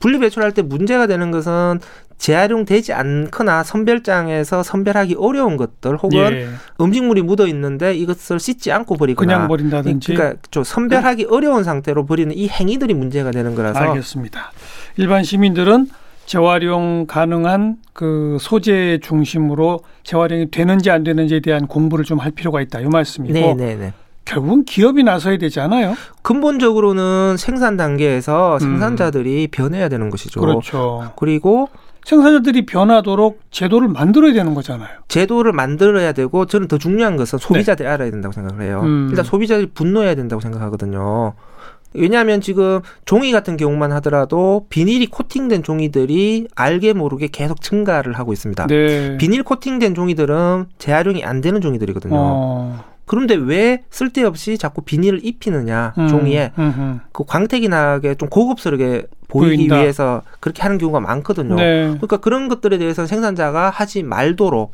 분리 0.00 0.18
배출할 0.18 0.52
때 0.52 0.62
문제가 0.62 1.06
되는 1.06 1.30
것은 1.30 1.80
재활용되지 2.18 2.92
않거나 2.92 3.62
선별장에서 3.62 4.62
선별하기 4.62 5.14
어려운 5.18 5.56
것들 5.56 5.96
혹은 5.96 6.32
예. 6.32 6.48
음식물이 6.80 7.22
묻어 7.22 7.46
있는데 7.46 7.94
이것을 7.94 8.40
씻지 8.40 8.72
않고 8.72 8.96
버리거나 8.96 9.26
그냥 9.34 9.48
버린다든지 9.48 10.14
그러니까 10.14 10.40
좀 10.50 10.64
선별하기 10.64 11.24
네. 11.24 11.28
어려운 11.30 11.64
상태로 11.64 12.06
버리는 12.06 12.34
이 12.36 12.48
행위들이 12.48 12.94
문제가 12.94 13.30
되는 13.30 13.54
거라서 13.54 13.78
알겠습니다. 13.78 14.52
일반 14.96 15.22
시민들은 15.22 15.88
재활용 16.26 17.06
가능한 17.06 17.76
그 17.94 18.36
소재 18.40 18.98
중심으로 19.02 19.80
재활용이 20.02 20.50
되는지 20.50 20.90
안 20.90 21.02
되는지에 21.04 21.40
대한 21.40 21.66
공부를 21.66 22.04
좀 22.04 22.18
할 22.18 22.32
필요가 22.32 22.60
있다 22.60 22.80
이 22.80 22.84
말씀이고 22.84 23.32
네, 23.32 23.54
네, 23.54 23.76
네. 23.76 23.92
결국은 24.24 24.64
기업이 24.64 25.04
나서야 25.04 25.38
되잖아요. 25.38 25.94
근본적으로는 26.20 27.36
생산 27.38 27.76
단계에서 27.78 28.54
음. 28.54 28.58
생산자들이 28.58 29.46
음. 29.46 29.48
변해야 29.50 29.88
되는 29.88 30.10
것이죠. 30.10 30.40
그렇죠. 30.40 31.12
그리고 31.16 31.68
생산자들이 32.08 32.64
변하도록 32.64 33.38
제도를 33.50 33.88
만들어야 33.88 34.32
되는 34.32 34.54
거잖아요. 34.54 34.88
제도를 35.08 35.52
만들어야 35.52 36.12
되고 36.12 36.46
저는 36.46 36.66
더 36.66 36.78
중요한 36.78 37.18
것은 37.18 37.38
소비자들이 37.38 37.86
네. 37.86 37.92
알아야 37.92 38.10
된다고 38.10 38.32
생각을 38.32 38.64
해요. 38.64 38.80
음. 38.82 39.08
일단 39.10 39.26
소비자들이 39.26 39.72
분노해야 39.74 40.14
된다고 40.14 40.40
생각하거든요. 40.40 41.34
왜냐하면 41.92 42.40
지금 42.40 42.80
종이 43.04 43.30
같은 43.30 43.58
경우만 43.58 43.92
하더라도 43.92 44.64
비닐이 44.70 45.08
코팅된 45.08 45.62
종이들이 45.62 46.48
알게 46.54 46.94
모르게 46.94 47.28
계속 47.30 47.60
증가를 47.60 48.14
하고 48.14 48.32
있습니다. 48.32 48.68
네. 48.68 49.18
비닐 49.18 49.42
코팅된 49.42 49.94
종이들은 49.94 50.66
재활용이 50.78 51.24
안 51.24 51.42
되는 51.42 51.60
종이들이거든요. 51.60 52.14
어. 52.16 52.84
그런데 53.08 53.34
왜 53.34 53.84
쓸데없이 53.90 54.58
자꾸 54.58 54.82
비닐을 54.82 55.24
입히느냐 55.24 55.94
음, 55.98 56.08
종이에 56.08 56.52
음흠. 56.58 56.98
그 57.12 57.24
광택이 57.24 57.68
나게 57.68 58.14
좀 58.14 58.28
고급스럽게 58.28 59.06
보이기 59.28 59.56
보인다. 59.56 59.80
위해서 59.80 60.22
그렇게 60.40 60.62
하는 60.62 60.78
경우가 60.78 61.00
많거든요. 61.00 61.56
네. 61.56 61.86
그러니까 61.88 62.18
그런 62.18 62.48
것들에 62.48 62.78
대해서 62.78 63.06
생산자가 63.06 63.70
하지 63.70 64.02
말도록 64.02 64.72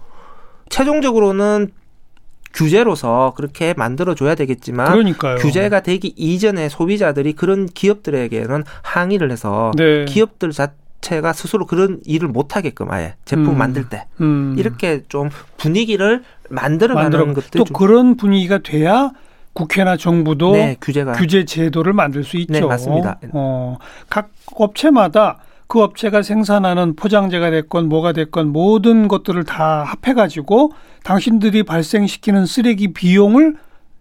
최종적으로는 0.68 1.70
규제로서 2.54 3.34
그렇게 3.36 3.74
만들어줘야 3.76 4.34
되겠지만 4.34 4.92
그러니까요. 4.92 5.36
규제가 5.36 5.80
되기 5.82 6.14
이전에 6.16 6.68
소비자들이 6.68 7.32
그런 7.32 7.66
기업들에게는 7.66 8.64
항의를 8.82 9.30
해서 9.32 9.72
네. 9.76 10.04
기업들 10.04 10.52
자체가 10.52 11.32
스스로 11.32 11.66
그런 11.66 12.00
일을 12.04 12.28
못하게끔 12.28 12.90
아예 12.92 13.16
제품 13.24 13.50
음. 13.50 13.58
만들 13.58 13.88
때 13.88 14.06
음. 14.20 14.54
이렇게 14.56 15.02
좀 15.08 15.30
분위기를 15.56 16.22
만들어가는 16.50 17.34
것들 17.34 17.50
또 17.58 17.64
그런 17.64 18.16
분위기가 18.16 18.58
돼야 18.58 19.10
국회나 19.52 19.96
정부도 19.96 20.52
네, 20.52 20.76
규제가 20.80 21.12
규제 21.12 21.44
제도를 21.44 21.92
만들 21.92 22.24
수 22.24 22.36
있죠. 22.38 22.52
네, 22.52 22.60
맞습니다. 22.60 23.18
어, 23.32 23.78
각 24.10 24.30
업체마다 24.54 25.38
그 25.66 25.80
업체가 25.82 26.22
생산하는 26.22 26.94
포장재가 26.96 27.50
됐건 27.50 27.88
뭐가 27.88 28.12
됐건 28.12 28.48
모든 28.48 29.08
것들을 29.08 29.44
다 29.44 29.84
합해가지고 29.84 30.72
당신들이 31.04 31.62
발생시키는 31.62 32.46
쓰레기 32.46 32.92
비용을 32.92 33.56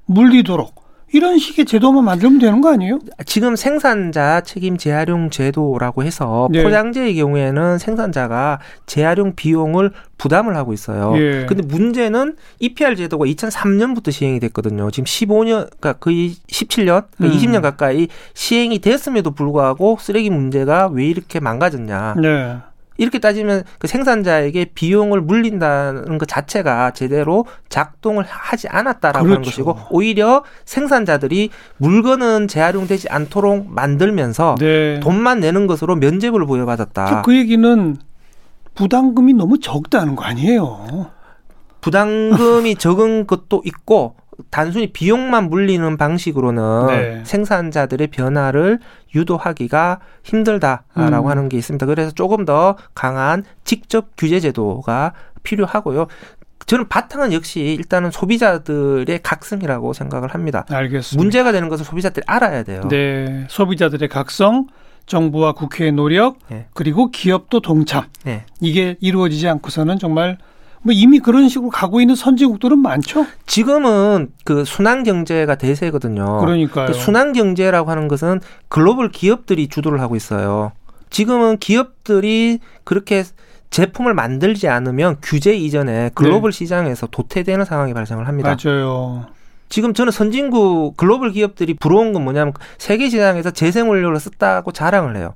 물리도록 0.05 0.82
이런 1.13 1.37
식의 1.37 1.65
제도만 1.65 2.03
만들면 2.03 2.39
되는 2.39 2.59
거 2.59 2.73
아니에요? 2.73 2.99
지금 3.25 3.55
생산자 3.55 4.41
책임 4.41 4.77
재활용 4.77 5.29
제도라고 5.29 6.03
해서 6.03 6.49
네. 6.51 6.63
포장재의 6.63 7.15
경우에는 7.15 7.77
생산자가 7.77 8.59
재활용 8.87 9.35
비용을 9.35 9.91
부담을 10.17 10.55
하고 10.55 10.73
있어요. 10.73 11.13
예. 11.17 11.45
근데 11.45 11.61
문제는 11.61 12.35
EPR 12.59 12.95
제도가 12.95 13.25
2003년부터 13.25 14.11
시행이 14.11 14.39
됐거든요. 14.39 14.89
지금 14.89 15.05
15년, 15.05 15.69
그러니까 15.79 15.93
거의 15.93 16.31
17년, 16.47 17.05
그러니까 17.15 17.25
음. 17.25 17.31
20년 17.31 17.61
가까이 17.61 18.07
시행이 18.33 18.79
됐음에도 18.79 19.31
불구하고 19.31 19.97
쓰레기 19.99 20.31
문제가 20.31 20.87
왜 20.87 21.05
이렇게 21.05 21.39
망가졌냐. 21.39 22.15
네. 22.21 22.57
이렇게 22.97 23.19
따지면 23.19 23.63
그 23.79 23.87
생산자에게 23.87 24.71
비용을 24.75 25.21
물린다는 25.21 26.17
것 26.17 26.27
자체가 26.27 26.91
제대로 26.91 27.45
작동을 27.69 28.23
하지 28.27 28.67
않았다라고 28.67 29.25
그렇죠. 29.25 29.35
하는 29.35 29.43
것이고 29.43 29.77
오히려 29.89 30.43
생산자들이 30.65 31.49
물건은 31.77 32.47
재활용되지 32.47 33.09
않도록 33.09 33.67
만들면서 33.69 34.55
네. 34.59 34.99
돈만 34.99 35.39
내는 35.39 35.67
것으로 35.67 35.95
면죄부를 35.95 36.45
부여받았다. 36.45 37.21
그 37.23 37.35
얘기는 37.35 37.97
부담금이 38.75 39.33
너무 39.33 39.59
적다는 39.59 40.15
거 40.15 40.23
아니에요? 40.23 41.11
부담금이 41.81 42.75
적은 42.75 43.27
것도 43.27 43.61
있고 43.65 44.15
단순히 44.49 44.91
비용만 44.91 45.49
물리는 45.49 45.97
방식으로는 45.97 46.87
네. 46.87 47.21
생산자들의 47.25 48.07
변화를 48.07 48.79
유도하기가 49.15 49.99
힘들다라고 50.23 51.25
음. 51.25 51.27
하는 51.27 51.49
게 51.49 51.57
있습니다. 51.57 51.85
그래서 51.85 52.11
조금 52.11 52.45
더 52.45 52.77
강한 52.95 53.43
직접 53.63 54.09
규제 54.17 54.39
제도가 54.39 55.13
필요하고요. 55.43 56.07
저는 56.65 56.87
바탕은 56.87 57.33
역시 57.33 57.59
일단은 57.59 58.11
소비자들의 58.11 59.19
각성이라고 59.21 59.93
생각을 59.93 60.33
합니다. 60.33 60.65
알겠습니다. 60.69 61.21
문제가 61.21 61.51
되는 61.51 61.69
것을 61.69 61.85
소비자들이 61.85 62.23
알아야 62.25 62.63
돼요. 62.63 62.81
네. 62.89 63.45
소비자들의 63.49 64.07
각성, 64.09 64.67
정부와 65.05 65.51
국회의 65.51 65.91
노력, 65.91 66.37
네. 66.47 66.67
그리고 66.73 67.11
기업도 67.11 67.59
동참. 67.59 68.05
네. 68.23 68.45
이게 68.61 68.95
이루어지지 69.01 69.47
않고서는 69.49 69.99
정말 69.99 70.37
뭐 70.83 70.93
이미 70.93 71.19
그런 71.19 71.49
식으로 71.49 71.69
가고 71.69 72.01
있는 72.01 72.15
선진국들은 72.15 72.77
많죠. 72.77 73.25
지금은 73.47 74.31
그 74.43 74.65
순환 74.65 75.03
경제가 75.03 75.55
대세거든요. 75.55 76.39
그러니까요. 76.39 76.87
그 76.87 76.93
순환 76.93 77.33
경제라고 77.33 77.89
하는 77.89 78.07
것은 78.07 78.41
글로벌 78.67 79.09
기업들이 79.09 79.67
주도를 79.69 80.01
하고 80.01 80.15
있어요. 80.15 80.73
지금은 81.09 81.57
기업들이 81.57 82.59
그렇게 82.83 83.23
제품을 83.69 84.13
만들지 84.13 84.67
않으면 84.67 85.17
규제 85.23 85.55
이전에 85.55 86.11
글로벌 86.13 86.51
네. 86.51 86.57
시장에서 86.57 87.07
도태되는 87.07 87.65
상황이 87.65 87.93
발생을 87.93 88.27
합니다. 88.27 88.55
맞아요. 88.63 89.25
지금 89.69 89.93
저는 89.93 90.11
선진국 90.11 90.97
글로벌 90.97 91.31
기업들이 91.31 91.73
부러운 91.73 92.13
건 92.13 92.23
뭐냐면 92.23 92.53
세계 92.77 93.09
시장에서 93.09 93.49
재생 93.51 93.89
원료를 93.89 94.19
썼다고 94.19 94.71
자랑을 94.71 95.15
해요. 95.15 95.33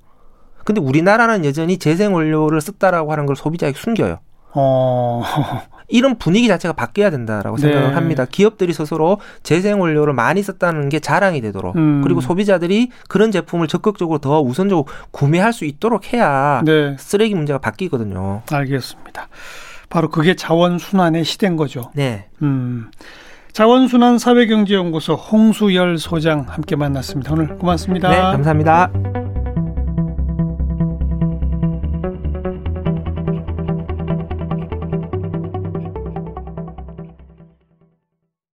근데 0.63 0.81
우리나라는 0.81 1.45
여전히 1.45 1.77
재생 1.77 2.13
원료를 2.13 2.59
썼다라고 2.61 3.11
하는 3.11 3.25
걸 3.25 3.35
소비자에게 3.35 3.79
숨겨요. 3.79 4.19
어. 4.53 5.23
이런 5.89 6.17
분위기 6.17 6.47
자체가 6.47 6.73
바뀌어야 6.73 7.09
된다라고 7.09 7.55
네. 7.57 7.63
생각을 7.63 7.95
합니다. 7.95 8.25
기업들이 8.29 8.73
스스로 8.73 9.19
재생 9.41 9.79
원료를 9.79 10.13
많이 10.13 10.43
썼다는 10.43 10.89
게 10.89 10.99
자랑이 10.99 11.39
되도록 11.39 11.77
음. 11.77 12.01
그리고 12.03 12.19
소비자들이 12.19 12.89
그런 13.07 13.31
제품을 13.31 13.67
적극적으로 13.67 14.19
더 14.19 14.41
우선적으로 14.41 14.85
구매할 15.11 15.53
수 15.53 15.63
있도록 15.63 16.13
해야 16.13 16.61
네. 16.65 16.95
쓰레기 16.99 17.35
문제가 17.35 17.59
바뀌거든요. 17.59 18.41
알겠습니다. 18.51 19.29
바로 19.89 20.09
그게 20.09 20.35
자원 20.35 20.77
순환의 20.77 21.23
시대인 21.23 21.55
거죠. 21.55 21.91
네. 21.93 22.27
음. 22.41 22.91
자원순환 23.53 24.19
사회경제연구소 24.19 25.15
홍수열 25.15 25.97
소장 25.97 26.45
함께 26.47 26.75
만났습니다. 26.75 27.33
오늘 27.33 27.57
고맙습니다. 27.57 28.09
네, 28.09 28.17
감사합니다. 28.17 29.36